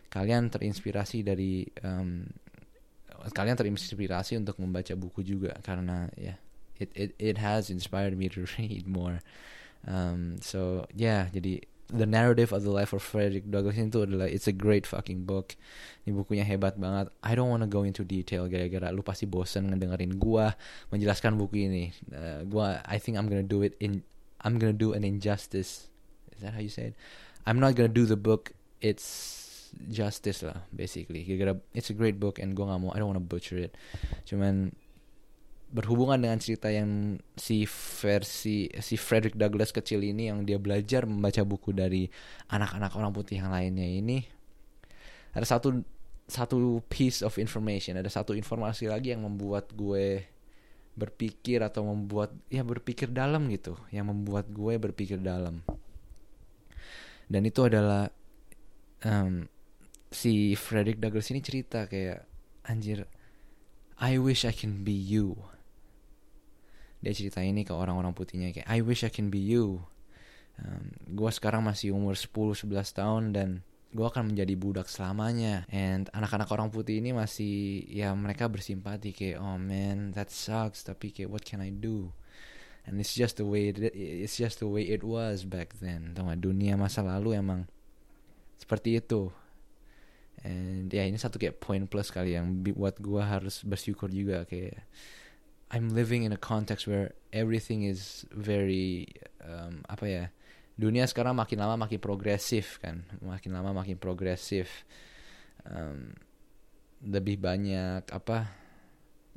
kalian 0.08 0.48
terinspirasi 0.48 1.28
dari 1.28 1.68
um, 1.84 2.24
kalian 3.36 3.60
terinspirasi 3.60 4.40
untuk 4.40 4.64
membaca 4.64 4.96
buku 4.96 5.20
juga. 5.22 5.60
Karena 5.60 6.08
ya 6.16 6.34
yeah, 6.34 6.38
it 6.80 6.90
it 6.96 7.12
it 7.20 7.38
has 7.44 7.68
inspired 7.68 8.16
me 8.16 8.32
to 8.32 8.48
read 8.56 8.88
more. 8.88 9.20
Um, 9.84 10.40
so 10.40 10.88
yeah, 10.96 11.28
jadi 11.28 11.68
The 11.88 12.04
Narrative 12.04 12.52
of 12.52 12.68
the 12.68 12.74
Life 12.74 12.92
of 12.92 13.00
Frederick 13.00 13.48
Douglass 13.48 13.80
itu 13.80 14.04
adalah 14.04 14.28
it's 14.28 14.44
a 14.44 14.56
great 14.56 14.84
fucking 14.84 15.24
book. 15.24 15.56
Ini 16.04 16.12
bukunya 16.12 16.44
hebat 16.44 16.76
banget. 16.76 17.08
I 17.24 17.32
don't 17.32 17.48
wanna 17.48 17.68
go 17.68 17.88
into 17.88 18.04
detail 18.04 18.52
gara-gara 18.52 18.92
lu 18.92 19.00
pasti 19.00 19.24
bosen 19.24 19.72
ngedengerin 19.72 20.20
gua 20.20 20.60
menjelaskan 20.92 21.40
buku 21.40 21.72
ini. 21.72 21.96
Uh, 22.12 22.44
gua 22.44 22.84
I 22.84 23.00
think 23.00 23.16
I'm 23.16 23.32
gonna 23.32 23.48
do 23.48 23.64
it 23.64 23.80
in 23.80 24.04
I'm 24.44 24.60
gonna 24.60 24.76
do 24.76 24.92
an 24.92 25.08
injustice. 25.08 25.88
Is 26.36 26.44
that 26.44 26.60
how 26.60 26.62
you 26.62 26.72
say 26.72 26.92
it? 26.92 26.96
I'm 27.48 27.64
not 27.64 27.80
gonna 27.80 27.88
do 27.88 28.04
the 28.04 28.20
book. 28.20 28.52
It's 28.84 29.08
justice 29.88 30.44
lah 30.44 30.68
basically. 30.76 31.24
Gara-gara 31.24 31.56
it's 31.72 31.88
a 31.88 31.96
great 31.96 32.20
book 32.20 32.36
and 32.36 32.52
gua 32.52 32.76
gak 32.76 32.84
mau 32.84 32.92
I 32.92 33.00
don't 33.00 33.16
wanna 33.16 33.24
butcher 33.24 33.56
it. 33.56 33.72
Cuman 34.28 34.76
berhubungan 35.68 36.16
dengan 36.16 36.40
cerita 36.40 36.72
yang 36.72 37.20
si 37.36 37.68
versi 37.68 38.72
si 38.80 38.96
Frederick 38.96 39.36
Douglass 39.36 39.76
kecil 39.76 40.00
ini 40.00 40.32
yang 40.32 40.48
dia 40.48 40.56
belajar 40.56 41.04
membaca 41.04 41.44
buku 41.44 41.76
dari 41.76 42.08
anak-anak 42.48 42.96
orang 42.96 43.12
putih 43.12 43.44
yang 43.44 43.52
lainnya 43.52 43.84
ini 43.84 44.24
ada 45.36 45.44
satu 45.44 45.84
satu 46.28 46.80
piece 46.88 47.20
of 47.20 47.36
information 47.36 48.00
ada 48.00 48.08
satu 48.08 48.32
informasi 48.32 48.88
lagi 48.88 49.12
yang 49.12 49.28
membuat 49.28 49.76
gue 49.76 50.24
berpikir 50.98 51.62
atau 51.62 51.86
membuat 51.86 52.34
ya 52.50 52.66
berpikir 52.66 53.14
dalam 53.14 53.46
gitu 53.54 53.78
yang 53.94 54.10
membuat 54.10 54.50
gue 54.50 54.82
berpikir 54.82 55.22
dalam. 55.22 55.62
Dan 57.30 57.46
itu 57.46 57.62
adalah 57.62 58.10
um, 59.06 59.46
si 60.10 60.58
Frederick 60.58 60.98
Douglass 60.98 61.30
ini 61.30 61.46
cerita 61.46 61.86
kayak 61.86 62.26
anjir 62.66 63.06
I 64.02 64.18
wish 64.18 64.42
I 64.42 64.56
can 64.58 64.82
be 64.82 64.96
you 64.96 65.38
dia 67.02 67.14
cerita 67.14 67.46
ini 67.46 67.62
ke 67.62 67.74
orang-orang 67.74 68.14
putihnya 68.14 68.50
kayak 68.54 68.68
I 68.68 68.82
wish 68.82 69.06
I 69.06 69.12
can 69.14 69.30
be 69.30 69.42
you. 69.42 69.86
Um, 70.58 70.90
gue 71.14 71.30
sekarang 71.30 71.62
masih 71.62 71.94
umur 71.94 72.18
10-11 72.18 72.66
tahun 72.98 73.24
dan 73.38 73.50
gue 73.94 74.06
akan 74.06 74.34
menjadi 74.34 74.54
budak 74.58 74.90
selamanya. 74.90 75.64
And 75.70 76.10
anak-anak 76.12 76.50
orang 76.50 76.74
putih 76.74 76.98
ini 77.00 77.14
masih 77.14 77.86
ya 77.88 78.12
mereka 78.18 78.50
bersimpati 78.50 79.14
kayak 79.14 79.38
oh 79.38 79.62
man 79.62 80.18
that 80.18 80.34
sucks. 80.34 80.82
Tapi 80.82 81.14
kayak 81.14 81.30
what 81.30 81.46
can 81.46 81.62
I 81.62 81.70
do? 81.70 82.10
And 82.88 82.98
it's 83.04 83.14
just 83.14 83.38
the 83.38 83.46
way 83.46 83.70
it, 83.70 83.78
it's 83.94 84.40
just 84.40 84.64
the 84.64 84.70
way 84.70 84.88
it 84.88 85.04
was 85.04 85.44
back 85.44 85.76
then. 85.78 86.16
Gak 86.16 86.40
dunia 86.40 86.80
masa 86.80 87.04
lalu 87.06 87.38
emang 87.38 87.68
seperti 88.58 88.98
itu. 88.98 89.30
And 90.42 90.88
ya 90.90 91.04
ini 91.06 91.20
satu 91.20 91.38
kayak 91.38 91.60
poin 91.62 91.86
plus 91.86 92.10
kali 92.10 92.34
yang 92.38 92.64
buat 92.64 92.98
gue 93.02 93.22
harus 93.22 93.62
bersyukur 93.66 94.08
juga 94.10 94.46
kayak 94.46 94.80
I'm 95.68 95.92
living 95.92 96.24
in 96.24 96.32
a 96.32 96.40
context 96.40 96.88
where 96.88 97.12
everything 97.36 97.84
is 97.84 98.24
very 98.32 99.08
um, 99.44 99.84
apa 99.92 100.06
ya 100.08 100.26
dunia 100.80 101.04
sekarang 101.10 101.36
makin 101.36 101.60
lama 101.60 101.76
makin 101.76 102.00
progresif 102.00 102.80
kan? 102.80 103.04
Makin 103.20 103.52
lama 103.52 103.76
makin 103.76 104.00
progresif 104.00 104.88
um, 105.68 106.16
lebih 107.04 107.38
banyak 107.38 108.08
apa 108.08 108.48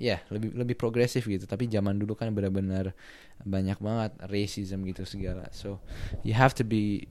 ya 0.01 0.17
yeah, 0.17 0.21
lebih 0.31 0.55
lebih 0.55 0.77
progresif 0.79 1.27
gitu. 1.27 1.51
Tapi 1.51 1.67
zaman 1.67 1.99
dulu 1.99 2.15
kan 2.15 2.31
benar-benar 2.31 2.95
banyak 3.43 3.79
banget 3.83 4.13
racism 4.31 4.87
gitu 4.87 5.03
segala. 5.03 5.51
So 5.51 5.83
you 6.23 6.39
have 6.39 6.55
to 6.57 6.65
be 6.65 7.11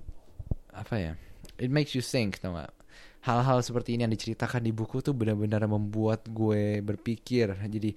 apa 0.72 0.96
ya 0.96 1.14
it 1.60 1.68
makes 1.68 1.92
you 1.92 2.00
think 2.00 2.40
tau 2.40 2.56
gak 2.56 2.72
hal-hal 3.24 3.60
seperti 3.60 4.00
ini 4.00 4.08
yang 4.08 4.14
diceritakan 4.16 4.64
di 4.64 4.72
buku 4.72 5.04
tuh 5.04 5.12
benar-benar 5.12 5.68
membuat 5.68 6.24
gue 6.32 6.80
berpikir 6.80 7.52
jadi 7.68 7.92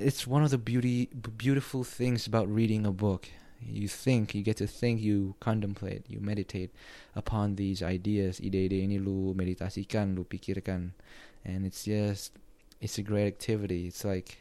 it's 0.00 0.26
one 0.26 0.42
of 0.42 0.50
the 0.50 0.58
beauty 0.58 1.08
beautiful 1.36 1.84
things 1.84 2.26
about 2.26 2.48
reading 2.48 2.86
a 2.86 2.92
book. 2.92 3.28
You 3.60 3.88
think, 3.88 4.34
you 4.34 4.40
get 4.40 4.56
to 4.56 4.66
think, 4.66 5.04
you 5.04 5.36
contemplate, 5.38 6.08
you 6.08 6.18
meditate 6.18 6.72
upon 7.12 7.60
these 7.60 7.84
ideas. 7.84 8.40
Ide-ide 8.40 8.80
ini 8.80 8.96
lu 8.96 9.36
meditasikan, 9.36 10.16
lu 10.16 10.24
pikirkan, 10.24 10.96
and 11.44 11.68
it's 11.68 11.84
just 11.84 12.32
it's 12.80 12.96
a 12.96 13.04
great 13.04 13.28
activity. 13.28 13.92
It's 13.92 14.00
like 14.00 14.40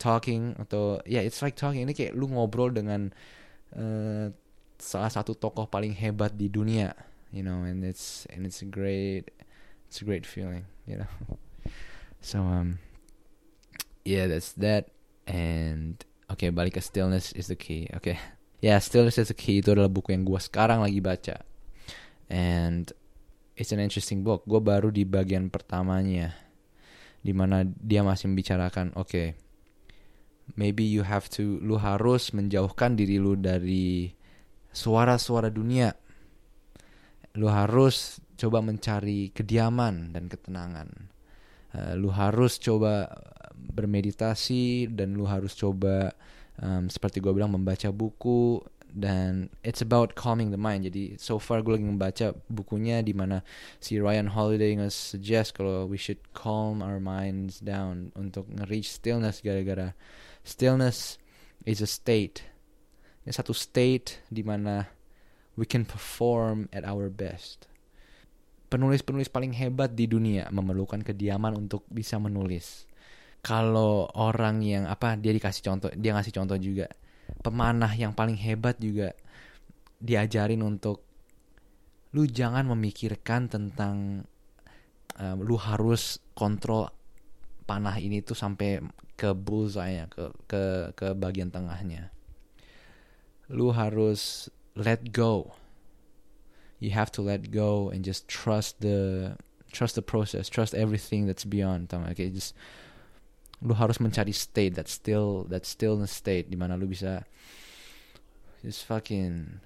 talking 0.00 0.56
atau 0.56 1.04
ya 1.04 1.20
yeah, 1.20 1.22
it's 1.28 1.44
like 1.44 1.60
talking. 1.60 1.84
Ini 1.84 1.92
kayak 1.92 2.16
lu 2.16 2.32
ngobrol 2.32 2.72
dengan 2.72 3.12
uh, 3.76 4.32
salah 4.80 5.12
satu 5.12 5.36
tokoh 5.36 5.68
paling 5.68 5.92
hebat 5.92 6.32
di 6.32 6.48
dunia, 6.48 6.96
you 7.32 7.42
know, 7.42 7.64
and 7.64 7.82
it's 7.82 8.28
and 8.30 8.44
it's 8.44 8.62
a 8.62 8.68
great 8.68 9.32
it's 9.88 10.00
a 10.00 10.04
great 10.04 10.28
feeling, 10.28 10.68
you 10.86 11.00
know. 11.00 11.10
So 12.22 12.38
um 12.38 12.78
yeah 14.06 14.30
that's 14.30 14.54
that 14.62 14.94
and 15.26 15.98
okay, 16.30 16.54
balik 16.54 16.78
ke 16.78 16.82
stillness 16.82 17.34
is 17.34 17.50
the 17.50 17.58
key 17.58 17.90
okay. 17.98 18.14
yeah, 18.62 18.78
stillness 18.78 19.18
is 19.18 19.34
the 19.34 19.34
key 19.34 19.58
itu 19.58 19.74
adalah 19.74 19.90
buku 19.90 20.14
yang 20.14 20.22
gue 20.22 20.38
sekarang 20.38 20.86
lagi 20.86 21.02
baca 21.02 21.42
and 22.30 22.94
it's 23.58 23.74
an 23.74 23.82
interesting 23.82 24.22
book 24.22 24.46
gue 24.46 24.62
baru 24.62 24.94
di 24.94 25.02
bagian 25.02 25.50
pertamanya 25.50 26.32
di 27.22 27.34
mana 27.34 27.66
dia 27.66 28.06
masih 28.06 28.30
membicarakan 28.30 28.94
oke 28.94 29.10
okay, 29.10 29.26
maybe 30.54 30.82
you 30.82 31.02
have 31.02 31.26
to 31.26 31.58
lu 31.62 31.78
harus 31.78 32.30
menjauhkan 32.34 32.94
diri 32.94 33.18
lu 33.18 33.38
dari 33.38 34.14
suara-suara 34.72 35.52
dunia 35.52 35.94
lu 37.36 37.48
harus 37.48 38.20
coba 38.36 38.60
mencari 38.60 39.32
kediaman 39.32 40.12
dan 40.12 40.28
ketenangan. 40.28 40.88
Uh, 41.72 41.96
lu 41.96 42.12
harus 42.12 42.60
coba 42.60 43.08
bermeditasi 43.56 44.92
dan 44.92 45.16
lu 45.16 45.24
harus 45.24 45.56
coba 45.56 46.12
um, 46.60 46.90
seperti 46.92 47.22
gue 47.22 47.32
bilang 47.32 47.54
membaca 47.54 47.88
buku 47.88 48.60
dan 48.92 49.48
it's 49.64 49.80
about 49.80 50.12
calming 50.12 50.52
the 50.52 50.60
mind. 50.60 50.84
Jadi 50.84 51.16
so 51.16 51.40
far 51.40 51.64
gue 51.64 51.80
lagi 51.80 51.88
membaca 51.88 52.36
bukunya 52.52 53.00
di 53.00 53.16
mana 53.16 53.40
si 53.80 53.96
Ryan 53.96 54.28
Holiday 54.28 54.76
nge-suggest 54.76 55.56
kalau 55.56 55.88
we 55.88 55.96
should 55.96 56.20
calm 56.36 56.84
our 56.84 57.00
minds 57.00 57.64
down 57.64 58.12
untuk 58.12 58.44
nge-reach 58.52 58.92
stillness 58.92 59.40
gara-gara 59.40 59.96
stillness 60.44 61.16
is 61.64 61.80
a 61.80 61.88
state. 61.88 62.44
Ini 63.24 63.32
satu 63.32 63.56
state 63.56 64.20
di 64.28 64.44
mana 64.44 64.84
we 65.56 65.68
can 65.68 65.84
perform 65.84 66.68
at 66.72 66.84
our 66.86 67.12
best. 67.12 67.68
Penulis-penulis 68.72 69.28
paling 69.28 69.52
hebat 69.52 69.92
di 69.92 70.08
dunia 70.08 70.48
memerlukan 70.48 71.04
kediaman 71.04 71.68
untuk 71.68 71.84
bisa 71.92 72.16
menulis. 72.16 72.88
Kalau 73.44 74.08
orang 74.16 74.64
yang 74.64 74.88
apa 74.88 75.18
dia 75.18 75.34
dikasih 75.34 75.62
contoh 75.66 75.90
dia 75.92 76.16
ngasih 76.16 76.32
contoh 76.32 76.56
juga. 76.56 76.88
Pemanah 77.42 77.92
yang 77.92 78.16
paling 78.16 78.38
hebat 78.38 78.80
juga 78.80 79.12
diajarin 80.00 80.64
untuk 80.64 81.04
lu 82.12 82.28
jangan 82.28 82.68
memikirkan 82.72 83.48
tentang 83.48 84.24
um, 85.16 85.38
lu 85.40 85.56
harus 85.56 86.20
kontrol 86.32 86.88
panah 87.64 87.96
ini 88.00 88.20
tuh 88.20 88.36
sampai 88.36 88.82
ke 89.16 89.32
bullseye 89.36 90.08
ke 90.08 90.24
ke 90.48 90.62
ke 90.96 91.06
bagian 91.12 91.52
tengahnya. 91.52 92.08
Lu 93.52 93.68
harus 93.72 94.48
let 94.74 95.12
go. 95.12 95.54
You 96.78 96.90
have 96.90 97.12
to 97.12 97.22
let 97.22 97.50
go 97.50 97.90
and 97.90 98.04
just 98.04 98.28
trust 98.28 98.80
the 98.80 99.36
trust 99.70 99.94
the 99.94 100.02
process 100.02 100.48
trust 100.48 100.74
everything 100.74 101.26
that's 101.26 101.44
beyond. 101.44 101.92
Okay 101.94 102.28
just 102.28 102.54
lu 103.62 103.74
harus 103.74 103.98
mencari 103.98 104.34
state 104.34 104.74
that 104.74 104.88
still 104.88 105.44
that 105.48 105.64
stillness 105.64 106.10
state 106.10 106.50
di 106.50 106.56
mana 106.56 106.76
lu 106.76 106.86
bisa 106.86 107.22
just 108.62 108.84
fucking 108.84 109.60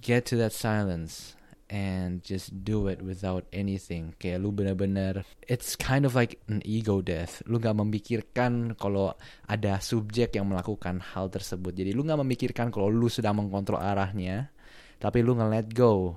get 0.00 0.24
to 0.24 0.36
that 0.36 0.52
silence 0.52 1.36
and 1.66 2.22
just 2.22 2.62
do 2.62 2.86
it 2.86 3.02
without 3.02 3.42
anything. 3.50 4.14
Kayak 4.22 4.38
lu 4.42 4.54
bener-bener, 4.54 5.26
it's 5.46 5.74
kind 5.74 6.06
of 6.06 6.14
like 6.14 6.38
an 6.46 6.62
ego 6.62 7.02
death. 7.02 7.42
Lu 7.50 7.58
gak 7.58 7.74
memikirkan 7.74 8.78
kalau 8.78 9.14
ada 9.50 9.82
subjek 9.82 10.38
yang 10.38 10.46
melakukan 10.46 11.02
hal 11.02 11.26
tersebut. 11.26 11.74
Jadi 11.74 11.90
lu 11.90 12.06
gak 12.06 12.22
memikirkan 12.22 12.70
kalau 12.70 12.86
lu 12.86 13.10
sudah 13.10 13.34
mengkontrol 13.34 13.82
arahnya, 13.82 14.54
tapi 15.02 15.26
lu 15.26 15.34
nge-let 15.34 15.74
go. 15.74 16.14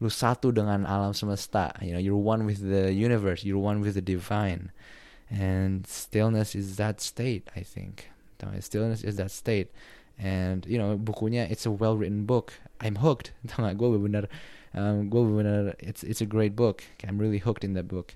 Lu 0.00 0.08
satu 0.08 0.54
dengan 0.54 0.86
alam 0.88 1.12
semesta. 1.12 1.74
You 1.82 1.92
know, 1.92 2.00
you're 2.00 2.16
one 2.16 2.46
with 2.48 2.62
the 2.62 2.88
universe. 2.94 3.44
You're 3.44 3.60
one 3.60 3.84
with 3.84 3.98
the 3.98 4.04
divine. 4.04 4.72
And 5.28 5.86
stillness 5.86 6.56
is 6.56 6.80
that 6.80 6.98
state, 7.04 7.50
I 7.52 7.62
think. 7.62 8.10
Stillness 8.40 9.04
is 9.04 9.20
that 9.20 9.30
state. 9.30 9.68
And 10.20 10.68
you 10.68 10.76
know 10.76 11.00
bukunya 11.00 11.48
it's 11.48 11.64
a 11.64 11.72
well 11.72 11.96
written 11.96 12.24
book. 12.24 12.52
I'm 12.80 13.00
hooked. 13.00 13.32
Tau 13.48 13.64
gak 13.64 13.76
gue 13.76 13.96
bener 13.96 14.28
um, 14.74 15.10
gue 15.10 15.20
bener 15.20 15.74
it's 15.78 16.02
it's 16.02 16.20
a 16.20 16.28
great 16.28 16.54
book. 16.54 16.84
I'm 17.02 17.18
really 17.18 17.38
hooked 17.38 17.64
in 17.64 17.74
that 17.74 17.88
book. 17.88 18.14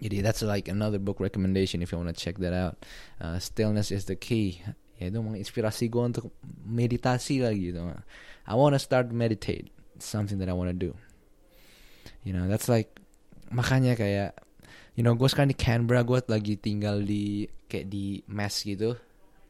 Jadi 0.00 0.24
that's 0.24 0.40
like 0.40 0.66
another 0.66 0.98
book 0.98 1.20
recommendation 1.20 1.84
if 1.84 1.92
you 1.92 1.98
want 2.00 2.08
to 2.08 2.16
check 2.16 2.40
that 2.40 2.56
out. 2.56 2.80
Uh, 3.20 3.38
stillness 3.38 3.92
is 3.92 4.08
the 4.08 4.16
key. 4.16 4.64
Ya 5.00 5.08
itu 5.08 5.20
menginspirasi 5.20 5.88
gue 5.88 6.04
untuk 6.04 6.32
meditasi 6.64 7.40
lagi 7.44 7.72
gitu. 7.72 7.80
I 8.48 8.54
want 8.56 8.76
to 8.76 8.80
start 8.80 9.12
meditate. 9.12 9.68
Something 10.00 10.40
that 10.40 10.48
I 10.48 10.56
want 10.56 10.72
to 10.72 10.78
do. 10.78 10.96
You 12.24 12.32
know 12.32 12.48
that's 12.48 12.68
like 12.68 13.00
makanya 13.52 13.96
kayak 13.98 14.40
you 14.96 15.04
know 15.04 15.12
gue 15.12 15.28
sekarang 15.28 15.52
di 15.52 15.58
Canberra 15.58 16.04
gue 16.04 16.20
lagi 16.28 16.56
tinggal 16.56 17.04
di 17.04 17.48
kayak 17.68 17.92
di 17.92 18.20
mess 18.28 18.62
gitu 18.64 18.96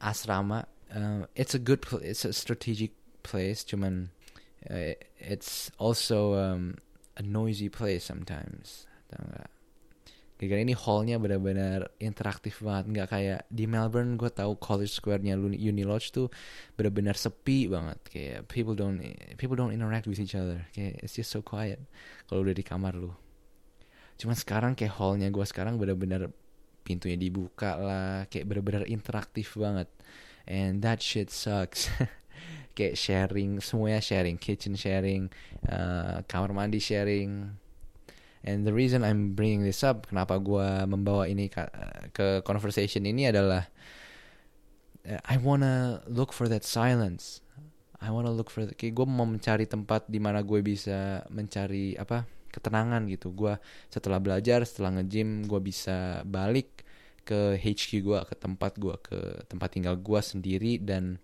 asrama 0.01 0.65
uh, 0.95 1.27
it's 1.37 1.53
a 1.55 1.61
good 1.61 1.85
it's 2.01 2.25
a 2.25 2.33
strategic 2.33 2.93
place 3.21 3.65
cuman 3.65 4.09
it's 4.65 5.71
also 5.79 6.35
um, 6.35 6.77
a 7.17 7.23
noisy 7.23 7.69
place 7.69 8.05
sometimes. 8.05 8.85
Tau 9.09 9.25
gak 9.25 9.51
gara-gara 10.41 10.65
ini 10.65 10.73
hallnya 10.73 11.21
benar-benar 11.21 11.93
interaktif 12.01 12.65
banget. 12.65 12.85
Nggak 12.97 13.09
kayak 13.13 13.41
di 13.53 13.69
Melbourne 13.69 14.17
gue 14.17 14.33
tahu 14.33 14.57
College 14.57 14.89
Square-nya 14.89 15.37
Uni 15.37 15.85
Lodge 15.85 16.17
tuh 16.17 16.33
benar-benar 16.81 17.13
sepi 17.13 17.69
banget. 17.69 18.01
Kayak 18.09 18.49
people 18.49 18.73
don't 18.73 19.05
people 19.37 19.53
don't 19.53 19.77
interact 19.77 20.09
with 20.09 20.17
each 20.17 20.33
other. 20.33 20.65
Kayak 20.73 21.05
it's 21.05 21.13
just 21.13 21.29
so 21.29 21.45
quiet 21.45 21.77
kalau 22.25 22.41
udah 22.41 22.57
di 22.57 22.65
kamar 22.65 22.97
lu. 22.97 23.13
Cuman 24.17 24.33
sekarang 24.33 24.73
kayak 24.73 24.97
hallnya 24.97 25.29
gue 25.29 25.45
sekarang 25.45 25.77
benar-benar 25.77 26.33
pintunya 26.89 27.21
dibuka 27.21 27.77
lah. 27.77 28.25
Kayak 28.33 28.49
benar-benar 28.49 28.89
interaktif 28.89 29.61
banget. 29.61 29.93
And 30.49 30.81
that 30.81 31.05
shit 31.05 31.29
sucks 31.29 31.93
kayak 32.75 32.95
sharing 32.97 33.59
semuanya 33.63 34.01
sharing. 34.01 34.37
Kitchen 34.41 34.75
sharing 34.75 35.31
uh, 35.69 36.23
kamar 36.27 36.53
mandi 36.55 36.79
sharing. 36.79 37.57
And 38.41 38.65
the 38.65 38.73
reason 38.73 39.05
I'm 39.05 39.37
bringing 39.37 39.61
this 39.61 39.85
up 39.85 40.09
kenapa 40.09 40.41
gue 40.41 40.89
membawa 40.89 41.29
ini 41.29 41.53
ke, 41.53 41.61
ke 42.17 42.41
conversation 42.41 43.05
ini 43.05 43.29
adalah 43.29 43.69
uh, 45.05 45.21
I 45.29 45.37
wanna 45.37 46.01
look 46.09 46.33
for 46.33 46.49
that 46.49 46.65
silence. 46.65 47.45
I 48.01 48.09
wanna 48.09 48.33
look 48.33 48.49
for 48.49 48.65
kayak 48.65 48.97
gue 48.97 49.07
mau 49.07 49.29
mencari 49.29 49.69
tempat 49.69 50.09
di 50.09 50.17
mana 50.17 50.41
gue 50.41 50.65
bisa 50.65 51.21
mencari 51.29 52.01
apa 52.01 52.25
ketenangan 52.49 53.05
gitu. 53.13 53.29
Gue 53.37 53.61
setelah 53.93 54.17
belajar 54.17 54.65
setelah 54.65 55.01
nge-gym 55.01 55.45
gue 55.45 55.61
bisa 55.61 56.25
balik 56.25 56.89
ke 57.29 57.61
HQ 57.61 58.03
gue 58.03 58.19
ke 58.25 58.35
tempat 58.41 58.73
gue 58.81 58.97
ke 59.05 59.45
tempat 59.53 59.69
tinggal 59.77 60.01
gue 60.01 60.21
sendiri. 60.25 60.81
Dan 60.81 61.21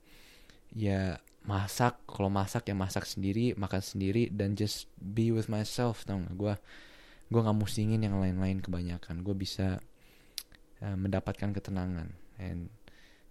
ya 0.76 1.17
masak 1.47 2.03
kalau 2.11 2.26
masak 2.26 2.67
ya 2.67 2.75
masak 2.75 3.07
sendiri 3.07 3.55
makan 3.55 3.79
sendiri 3.79 4.29
dan 4.35 4.59
just 4.59 4.91
be 4.99 5.31
with 5.31 5.47
myself 5.47 6.03
tau 6.03 6.19
gak 6.19 6.35
gue 6.35 6.55
gue 7.26 7.41
nggak 7.43 7.59
musingin 7.59 8.07
yang 8.07 8.23
lain-lain 8.23 8.62
kebanyakan. 8.62 9.26
Gue 9.26 9.35
bisa 9.35 9.83
uh, 10.83 10.97
mendapatkan 10.97 11.50
ketenangan. 11.50 12.15
And 12.38 12.71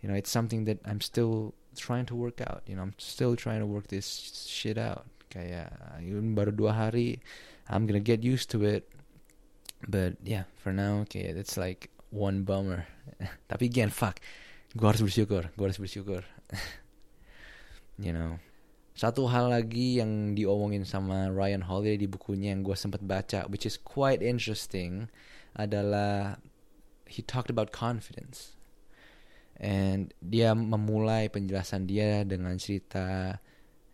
you 0.03 0.12
know 0.12 0.17
it's 0.17 0.31
something 0.31 0.67
that 0.67 0.84
I'm 0.84 1.00
still 1.00 1.55
trying 1.79 2.03
to 2.12 2.15
work 2.15 2.43
out. 2.43 2.67
You 2.67 2.75
know 2.75 2.84
I'm 2.84 2.98
still 3.00 3.39
trying 3.39 3.63
to 3.63 3.69
work 3.69 3.88
this 3.88 4.07
shit 4.48 4.75
out. 4.75 5.08
Kayak 5.32 5.71
baru 6.36 6.51
dua 6.51 6.71
hari 6.75 7.19
I'm 7.67 7.88
gonna 7.88 8.04
get 8.04 8.23
used 8.23 8.51
to 8.56 8.67
it. 8.67 8.88
But 9.88 10.19
yeah 10.23 10.47
for 10.60 10.75
now 10.75 11.08
okay 11.08 11.32
it's 11.32 11.56
like 11.56 11.88
one 12.12 12.43
bummer. 12.43 12.88
Tapi 13.51 13.71
again 13.71 13.95
fuck 13.95 14.19
gue 14.75 14.84
harus 14.84 14.99
bersyukur 14.99 15.47
gue 15.56 15.65
harus 15.65 15.80
bersyukur 15.80 16.28
you 17.99 18.15
know. 18.15 18.39
Satu 18.95 19.27
hal 19.27 19.51
lagi 19.51 19.99
yang 19.99 20.31
diomongin 20.39 20.88
sama 20.88 21.27
Ryan 21.27 21.67
Holiday 21.67 21.99
di 21.99 22.08
bukunya 22.08 22.55
yang 22.55 22.63
gue 22.63 22.79
sempat 22.79 23.03
baca 23.03 23.43
which 23.51 23.67
is 23.67 23.75
quite 23.75 24.23
interesting 24.23 25.12
adalah 25.51 26.39
he 27.03 27.19
talked 27.19 27.51
about 27.51 27.75
confidence. 27.75 28.55
And 29.60 30.15
dia 30.19 30.51
memulai 30.55 31.27
penjelasan 31.27 31.88
dia 31.88 32.23
dengan 32.23 32.55
cerita 32.60 33.36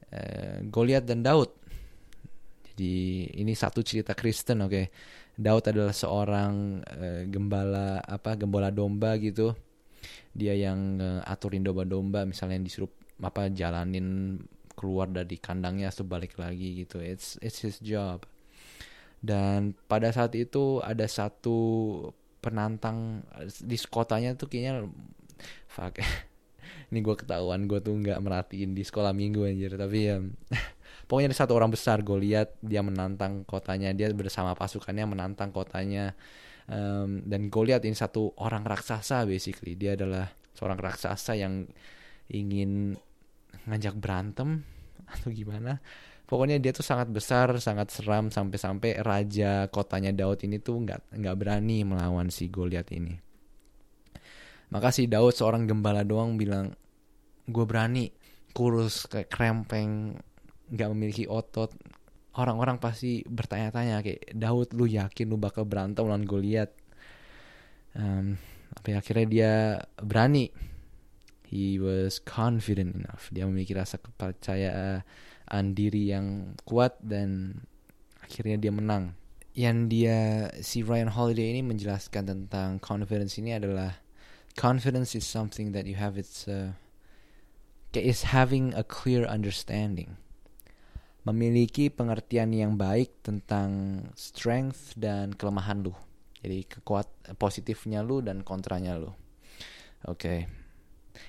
uh, 0.10 0.56
Goliat 0.70 1.06
dan 1.06 1.26
Daud. 1.26 1.50
Jadi 2.74 3.30
ini 3.42 3.54
satu 3.58 3.82
cerita 3.82 4.14
Kristen 4.14 4.66
oke. 4.66 4.70
Okay? 4.70 4.86
Daud 5.34 5.66
adalah 5.66 5.98
seorang 5.98 6.82
uh, 6.86 7.22
gembala 7.26 8.06
apa 8.06 8.38
gembala 8.38 8.70
domba 8.70 9.18
gitu. 9.18 9.58
Dia 10.34 10.54
yang 10.54 11.02
uh, 11.02 11.22
aturin 11.26 11.66
domba-domba 11.66 12.26
misalnya 12.26 12.62
yang 12.62 12.66
disuruh 12.70 13.01
apa 13.22 13.54
jalanin 13.54 14.42
keluar 14.74 15.06
dari 15.06 15.38
kandangnya 15.38 15.94
atau 15.94 16.04
balik 16.04 16.42
lagi 16.42 16.84
gitu. 16.84 16.98
It's 17.00 17.38
it's 17.46 17.62
his 17.62 17.78
job. 17.78 18.26
Dan 19.22 19.78
pada 19.86 20.10
saat 20.10 20.34
itu 20.34 20.82
ada 20.82 21.06
satu 21.06 21.60
penantang 22.42 23.22
di 23.62 23.78
kotanya 23.86 24.34
tuh 24.34 24.50
kayaknya 24.50 24.90
fuck. 25.70 26.02
Ini 26.92 27.00
gue 27.00 27.16
ketahuan 27.16 27.70
gue 27.70 27.80
tuh 27.80 27.96
nggak 27.96 28.20
merhatiin 28.20 28.74
di 28.74 28.82
sekolah 28.82 29.14
minggu 29.14 29.46
anjir. 29.46 29.78
Tapi 29.78 30.00
ya 30.02 30.18
pokoknya 31.08 31.30
ada 31.32 31.38
satu 31.38 31.54
orang 31.54 31.70
besar 31.70 32.02
gue 32.02 32.18
lihat 32.18 32.58
dia 32.66 32.82
menantang 32.82 33.46
kotanya. 33.46 33.94
Dia 33.94 34.10
bersama 34.18 34.58
pasukannya 34.58 35.06
menantang 35.06 35.54
kotanya. 35.54 36.18
Um, 36.66 37.22
dan 37.28 37.54
gue 37.54 37.64
lihat 37.70 37.86
ini 37.86 37.94
satu 37.94 38.34
orang 38.42 38.66
raksasa 38.66 39.30
basically. 39.30 39.78
Dia 39.78 39.94
adalah 39.94 40.34
seorang 40.58 40.82
raksasa 40.82 41.38
yang 41.38 41.70
ingin 42.32 42.98
ngajak 43.68 43.96
berantem 43.98 44.64
atau 45.14 45.30
gimana. 45.30 45.82
Pokoknya 46.26 46.64
dia 46.64 46.72
tuh 46.72 46.88
sangat 46.88 47.12
besar 47.12 47.60
sangat 47.60 47.92
seram 47.92 48.32
sampai-sampai 48.32 49.04
raja 49.04 49.68
kotanya 49.68 50.16
Daud 50.16 50.40
ini 50.48 50.64
tuh 50.64 50.80
nggak 50.80 51.20
nggak 51.20 51.36
berani 51.36 51.84
melawan 51.84 52.32
si 52.32 52.48
Goliat 52.48 52.88
ini. 52.96 53.12
Maka 54.72 54.96
si 54.96 55.12
Daud 55.12 55.36
seorang 55.36 55.68
gembala 55.68 56.08
doang 56.08 56.40
bilang 56.40 56.72
gue 57.44 57.66
berani 57.68 58.08
kurus 58.56 59.12
kayak 59.12 59.28
krempeng 59.28 60.16
nggak 60.72 60.90
memiliki 60.96 61.28
otot. 61.28 61.76
Orang-orang 62.32 62.80
pasti 62.80 63.28
bertanya-tanya 63.28 64.00
kayak 64.00 64.32
Daud 64.32 64.72
lu 64.72 64.88
yakin 64.88 65.28
lu 65.28 65.36
bakal 65.36 65.68
berantem 65.68 66.08
lawan 66.08 66.24
Goliat? 66.24 66.72
Um, 67.92 68.40
tapi 68.72 68.96
akhirnya 68.96 69.28
dia 69.28 69.54
berani 70.00 70.48
he 71.52 71.76
was 71.76 72.24
confident 72.24 72.96
enough. 72.96 73.28
Dia 73.36 73.44
memiliki 73.44 73.76
rasa 73.76 74.00
kepercayaan 74.00 75.66
diri 75.76 76.16
yang 76.16 76.56
kuat 76.64 76.96
dan 77.04 77.60
akhirnya 78.24 78.56
dia 78.56 78.72
menang. 78.72 79.20
Yang 79.52 79.78
dia 79.92 80.18
si 80.64 80.80
Ryan 80.80 81.12
Holiday 81.12 81.52
ini 81.52 81.62
menjelaskan 81.68 82.24
tentang 82.24 82.80
confidence 82.80 83.36
ini 83.36 83.60
adalah 83.60 84.00
confidence 84.56 85.12
is 85.12 85.28
something 85.28 85.76
that 85.76 85.84
you 85.84 86.00
have 86.00 86.16
it's 86.16 86.48
uh, 86.48 86.72
is 87.92 88.32
having 88.32 88.72
a 88.72 88.88
clear 88.88 89.28
understanding. 89.28 90.16
Memiliki 91.28 91.92
pengertian 91.92 92.56
yang 92.56 92.80
baik 92.80 93.22
tentang 93.22 94.02
strength 94.16 94.96
dan 94.96 95.36
kelemahan 95.36 95.84
lu. 95.84 95.94
Jadi 96.42 96.66
kekuat 96.66 97.38
positifnya 97.38 98.02
lu 98.02 98.24
dan 98.24 98.42
kontranya 98.42 98.98
lu. 98.98 99.12
Oke. 100.08 100.61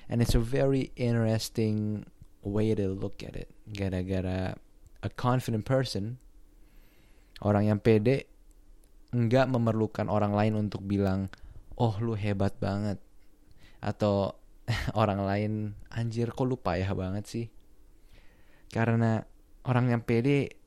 And 0.09 0.21
it's 0.21 0.35
a 0.35 0.41
very 0.41 0.91
interesting 0.95 2.05
way 2.43 2.75
to 2.75 2.91
look 2.91 3.23
at 3.23 3.35
it. 3.35 3.49
Gara-gara 3.71 4.55
a 5.03 5.09
confident 5.13 5.67
person 5.67 6.19
orang 7.43 7.67
yang 7.67 7.79
pede 7.79 8.27
nggak 9.13 9.51
memerlukan 9.51 10.07
orang 10.07 10.33
lain 10.33 10.53
untuk 10.67 10.81
bilang 10.83 11.29
oh 11.77 11.95
lu 11.99 12.15
hebat 12.15 12.55
banget. 12.59 12.99
Atau 13.83 14.39
orang 15.01 15.21
lain 15.27 15.51
anjir 15.91 16.31
kok 16.31 16.47
lu 16.47 16.55
payah 16.55 16.91
banget 16.95 17.25
sih? 17.27 17.45
Karena 18.71 19.21
orang 19.67 19.91
yang 19.91 20.01
pede 20.01 20.62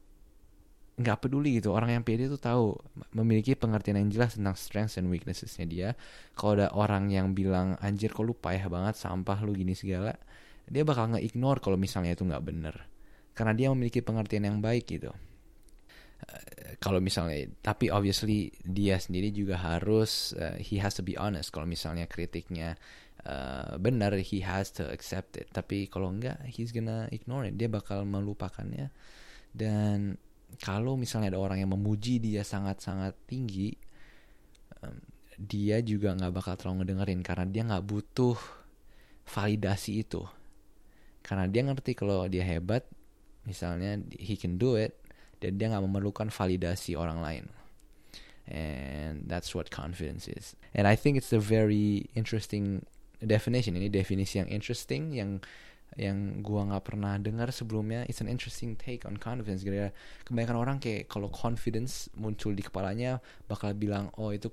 nggak 0.97 1.29
peduli 1.29 1.61
gitu. 1.61 1.77
Orang 1.77 1.93
yang 1.93 2.03
pede 2.03 2.27
tuh 2.33 2.41
tahu 2.41 2.73
memiliki 3.13 3.53
pengertian 3.53 4.01
yang 4.01 4.09
jelas 4.09 4.41
tentang 4.41 4.57
strengths 4.57 4.97
and 4.97 5.13
weaknessesnya 5.13 5.69
dia. 5.69 5.89
Kalau 6.33 6.57
ada 6.57 6.73
orang 6.73 7.13
yang 7.13 7.37
bilang 7.37 7.77
anjir 7.85 8.13
kok 8.17 8.25
lu 8.25 8.33
payah 8.33 8.67
banget 8.73 8.97
sampah 8.97 9.45
lu 9.45 9.53
gini 9.53 9.77
segala 9.77 10.17
dia 10.67 10.83
bakal 10.83 11.15
nge-ignore 11.15 11.63
kalau 11.63 11.79
misalnya 11.79 12.17
itu 12.17 12.27
nggak 12.27 12.45
bener. 12.45 12.75
Karena 13.37 13.53
dia 13.53 13.69
memiliki 13.71 14.01
pengertian 14.01 14.49
yang 14.49 14.59
baik 14.65 14.89
gitu. 14.89 15.13
Eh, 16.17 16.81
kalau 16.81 16.99
misalnya 16.99 17.45
tapi 17.61 17.93
obviously 17.93 18.49
dia 18.65 18.97
sendiri 18.97 19.29
juga 19.31 19.61
harus 19.61 20.33
uh, 20.41 20.57
he 20.57 20.81
has 20.81 20.97
to 20.97 21.05
be 21.05 21.13
honest 21.13 21.53
kalau 21.53 21.69
misalnya 21.69 22.09
kritiknya 22.09 22.81
uh, 23.29 23.77
benar 23.77 24.17
he 24.17 24.41
has 24.41 24.73
to 24.73 24.83
accept 24.89 25.37
it. 25.37 25.53
Tapi 25.53 25.87
kalau 25.93 26.11
enggak 26.11 26.41
he's 26.49 26.73
gonna 26.73 27.07
ignore 27.13 27.45
it. 27.47 27.55
Dia 27.61 27.69
bakal 27.69 28.09
melupakannya. 28.09 28.91
Dan 29.53 30.17
kalau 30.63 30.97
misalnya 30.97 31.35
ada 31.35 31.41
orang 31.43 31.61
yang 31.61 31.73
memuji 31.75 32.23
dia 32.23 32.47
sangat-sangat 32.47 33.13
tinggi 33.29 33.75
um, 34.81 34.97
dia 35.37 35.85
juga 35.85 36.17
nggak 36.17 36.33
bakal 36.33 36.55
terlalu 36.57 36.85
ngedengerin 36.85 37.21
karena 37.21 37.45
dia 37.45 37.63
nggak 37.69 37.85
butuh 37.85 38.39
validasi 39.29 40.01
itu. 40.07 40.25
Karena 41.21 41.45
dia 41.51 41.67
ngerti 41.67 41.93
kalau 41.93 42.25
dia 42.31 42.47
hebat 42.47 42.87
misalnya 43.45 44.01
he 44.17 44.35
can 44.35 44.57
do 44.57 44.75
it 44.75 44.97
dan 45.45 45.61
dia 45.61 45.69
nggak 45.69 45.85
memerlukan 45.85 46.33
validasi 46.33 46.97
orang 46.97 47.21
lain. 47.21 47.45
And 48.47 49.27
that's 49.27 49.53
what 49.53 49.75
confidence 49.75 50.31
is. 50.31 50.55
And 50.73 50.87
I 50.87 50.95
think 50.95 51.19
it's 51.19 51.35
a 51.35 51.43
very 51.43 52.09
interesting 52.15 52.87
definition. 53.21 53.75
Ini 53.75 53.91
definisi 53.91 54.39
yang 54.39 54.49
interesting 54.49 55.13
yang 55.13 55.43
yang 55.95 56.43
gua 56.43 56.67
nggak 56.67 56.83
pernah 56.83 57.15
dengar 57.17 57.55
sebelumnya 57.55 58.03
it's 58.11 58.19
an 58.19 58.27
interesting 58.27 58.75
take 58.75 59.07
on 59.07 59.17
confidence 59.17 59.63
gara 59.63 59.95
kebanyakan 60.27 60.57
orang 60.59 60.77
kayak 60.83 61.07
kalau 61.07 61.31
confidence 61.31 62.11
muncul 62.19 62.51
di 62.53 62.61
kepalanya 62.61 63.23
bakal 63.47 63.71
bilang 63.73 64.11
oh 64.19 64.35
itu 64.35 64.51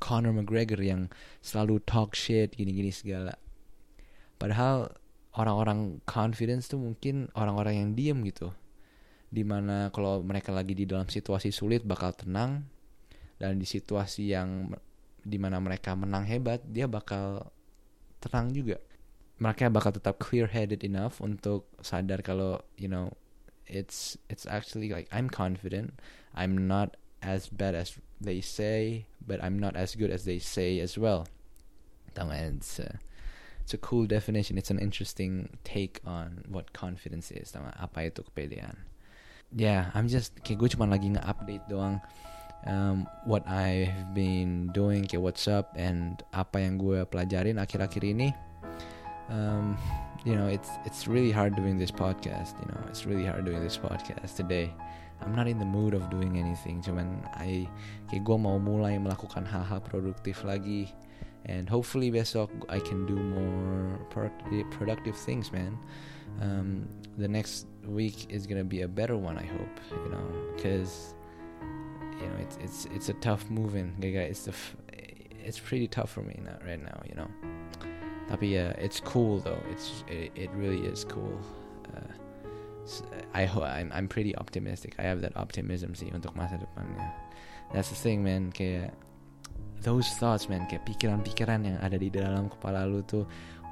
Conor 0.00 0.32
McGregor 0.32 0.80
yang 0.80 1.12
selalu 1.44 1.84
talk 1.84 2.16
shit 2.16 2.56
gini-gini 2.56 2.88
segala. 2.88 3.36
Padahal 4.40 4.88
orang-orang 5.36 6.00
confidence 6.08 6.72
tuh 6.72 6.80
mungkin 6.80 7.28
orang-orang 7.36 7.84
yang 7.84 7.90
diem 7.92 8.18
gitu. 8.24 8.50
Di 9.30 9.44
mana 9.44 9.92
kalau 9.92 10.24
mereka 10.24 10.50
lagi 10.50 10.72
di 10.74 10.88
dalam 10.88 11.06
situasi 11.06 11.52
sulit 11.52 11.84
bakal 11.84 12.16
tenang 12.16 12.64
dan 13.36 13.60
di 13.60 13.68
situasi 13.68 14.32
yang 14.32 14.72
di 15.20 15.36
mana 15.36 15.60
mereka 15.60 15.92
menang 15.92 16.24
hebat 16.24 16.64
dia 16.64 16.88
bakal 16.88 17.52
tenang 18.24 18.50
juga. 18.56 18.80
Mereka 19.40 19.72
bakal 19.72 19.96
tetap 19.96 20.20
clear 20.20 20.52
headed 20.52 20.84
enough 20.84 21.18
untuk 21.24 21.64
sadar 21.80 22.20
kalau 22.20 22.60
you 22.76 22.86
know 22.86 23.16
it's 23.64 24.20
it's 24.28 24.44
actually 24.44 24.92
like 24.92 25.08
I'm 25.08 25.32
confident. 25.32 25.96
I'm 26.36 26.68
not 26.68 27.00
as 27.24 27.48
bad 27.48 27.74
as 27.74 27.96
they 28.20 28.40
say, 28.40 29.06
but 29.24 29.42
I'm 29.42 29.58
not 29.58 29.76
as 29.76 29.96
good 29.96 30.10
as 30.10 30.24
they 30.24 30.38
say 30.38 30.80
as 30.80 31.00
well. 31.00 31.26
It's 32.12 32.78
a, 32.78 32.98
it's 33.62 33.72
a 33.72 33.78
cool 33.78 34.04
definition. 34.06 34.58
It's 34.58 34.70
an 34.70 34.78
interesting 34.78 35.56
take 35.64 36.00
on 36.04 36.44
what 36.48 36.72
confidence 36.72 37.30
is. 37.30 37.52
Tama, 37.54 37.72
apa 37.80 38.12
itu 38.12 38.20
kepedean? 38.26 38.76
Yeah, 39.54 39.90
I'm 39.96 40.06
just 40.06 40.36
kayak 40.44 40.58
gue 40.60 40.68
cuma 40.76 40.86
lagi 40.86 41.10
nge-update 41.10 41.64
doang 41.66 41.98
um, 42.66 43.08
what 43.24 43.42
I've 43.48 44.14
been 44.14 44.70
doing, 44.70 45.08
kayak 45.08 45.22
what's 45.22 45.48
up, 45.48 45.72
and 45.74 46.20
apa 46.30 46.60
yang 46.60 46.76
gue 46.76 47.02
pelajarin 47.08 47.56
akhir-akhir 47.58 48.04
ini. 48.04 48.30
Um, 49.30 49.78
you 50.24 50.34
know, 50.34 50.46
it's 50.46 50.70
it's 50.84 51.06
really 51.06 51.30
hard 51.30 51.56
doing 51.56 51.78
this 51.78 51.90
podcast. 51.90 52.58
You 52.60 52.68
know, 52.72 52.80
it's 52.88 53.06
really 53.06 53.24
hard 53.24 53.44
doing 53.44 53.62
this 53.62 53.78
podcast 53.78 54.36
today. 54.36 54.74
I'm 55.22 55.34
not 55.34 55.48
in 55.48 55.58
the 55.58 55.64
mood 55.64 55.94
of 55.94 56.08
doing 56.10 56.38
anything 56.38 56.80
cuman 56.82 57.20
I 57.36 57.68
kayak 58.08 58.24
gue 58.24 58.36
mau 58.40 58.56
mulai 58.56 58.96
melakukan 58.96 59.44
hal-hal 59.44 59.84
produktif 59.84 60.42
lagi 60.48 60.88
and 61.44 61.68
hopefully 61.68 62.08
besok 62.08 62.48
I 62.68 62.80
can 62.80 63.04
do 63.04 63.16
more 63.16 64.00
productive 64.72 65.16
things 65.16 65.52
man 65.52 65.76
um, 66.40 66.88
the 67.20 67.28
next 67.28 67.68
week 67.84 68.28
is 68.32 68.46
gonna 68.46 68.64
be 68.64 68.82
a 68.82 68.88
better 68.88 69.16
one 69.16 69.36
I 69.36 69.44
hope 69.44 69.76
you 69.92 70.10
know 70.10 70.24
because 70.56 71.14
you 72.20 72.26
know 72.28 72.38
it's 72.40 72.56
it's 72.60 72.80
it's 72.92 73.08
a 73.08 73.16
tough 73.20 73.48
moving 73.52 73.92
it's 74.00 74.48
the 74.48 74.56
it's 75.44 75.60
pretty 75.60 75.88
tough 75.88 76.12
for 76.12 76.24
me 76.24 76.36
right 76.64 76.80
now 76.80 77.00
you 77.04 77.16
know 77.16 77.28
tapi 78.30 78.54
yeah 78.54 78.70
it's 78.78 79.02
cool 79.02 79.42
though 79.42 79.58
it's 79.68 80.06
it, 80.06 80.30
it 80.38 80.50
really 80.54 80.86
is 80.86 81.02
cool 81.02 81.36
uh, 81.90 82.14
I 83.34 83.46
I'm, 83.46 83.90
I'm 83.94 84.08
pretty 84.08 84.34
optimistic. 84.36 84.96
I 84.98 85.06
have 85.06 85.22
that 85.22 85.36
optimism 85.36 85.94
sih 85.94 86.10
untuk 86.10 86.34
masa 86.34 86.58
depannya. 86.58 87.14
That's 87.70 87.94
the 87.94 87.98
thing 87.98 88.26
man, 88.26 88.50
kayak 88.50 88.90
those 89.86 90.10
thoughts 90.18 90.50
man, 90.50 90.66
kayak 90.66 90.82
pikiran-pikiran 90.90 91.62
yang 91.62 91.78
ada 91.78 91.94
di 91.94 92.10
dalam 92.10 92.50
kepala 92.50 92.84
lu 92.90 93.06
tuh 93.06 93.24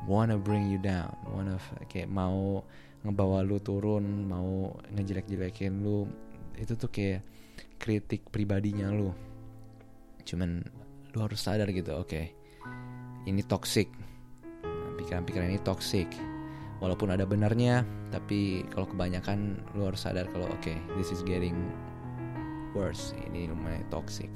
wanna 0.06 0.38
bring 0.38 0.70
you 0.70 0.78
down, 0.78 1.10
wanna 1.34 1.58
kayak 1.90 2.06
mau 2.06 2.62
ngebawa 3.02 3.42
lu 3.42 3.58
turun, 3.58 4.30
mau 4.30 4.78
ngejelek-jelekin 4.94 5.82
lu. 5.82 6.06
Itu 6.54 6.78
tuh 6.78 6.90
kayak 6.90 7.26
kritik 7.82 8.30
pribadinya 8.30 8.94
lu. 8.94 9.10
Cuman 10.22 10.62
lu 11.10 11.18
harus 11.18 11.42
sadar 11.42 11.66
gitu, 11.74 11.98
oke. 11.98 12.06
Okay, 12.06 12.30
ini 13.26 13.42
toxic. 13.42 13.90
Pikiran-pikiran 15.08 15.48
ini 15.48 15.60
toxic. 15.64 16.04
Walaupun 16.84 17.08
ada 17.08 17.24
benarnya 17.24 17.80
tapi 18.12 18.60
kalau 18.68 18.84
kebanyakan 18.84 19.56
lu 19.72 19.88
harus 19.88 20.04
sadar 20.04 20.28
kalau 20.28 20.44
oke 20.52 20.60
okay, 20.60 20.76
this 21.00 21.08
is 21.08 21.24
getting 21.24 21.56
worse. 22.76 23.16
Ini 23.16 23.48
lumayan 23.48 23.88
toxic. 23.88 24.28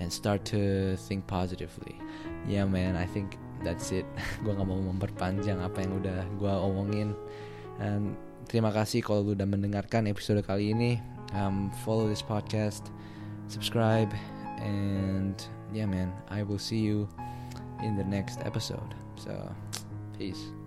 And 0.00 0.08
start 0.08 0.48
to 0.56 0.96
think 0.96 1.28
positively. 1.28 2.00
Yeah 2.48 2.64
man 2.64 2.96
I 2.96 3.04
think 3.04 3.36
that's 3.60 3.92
it. 3.92 4.08
Gue 4.48 4.56
gak 4.56 4.64
mau 4.64 4.80
memperpanjang 4.80 5.60
apa 5.60 5.84
yang 5.84 6.00
udah 6.00 6.24
gue 6.40 6.52
omongin. 6.56 7.12
And 7.76 8.16
terima 8.48 8.72
kasih 8.72 9.04
kalau 9.04 9.20
lu 9.20 9.36
udah 9.36 9.44
mendengarkan 9.44 10.08
episode 10.08 10.40
kali 10.48 10.72
ini. 10.72 10.96
Um, 11.36 11.68
follow 11.84 12.08
this 12.08 12.24
podcast 12.24 12.88
subscribe 13.52 14.08
and 14.60 15.36
yeah 15.72 15.84
man 15.84 16.12
I 16.28 16.42
will 16.42 16.58
see 16.58 16.80
you 16.80 17.08
in 17.84 17.96
the 17.96 18.04
next 18.04 18.40
episode. 18.40 18.96
So 19.16 19.52
peace 20.22 20.61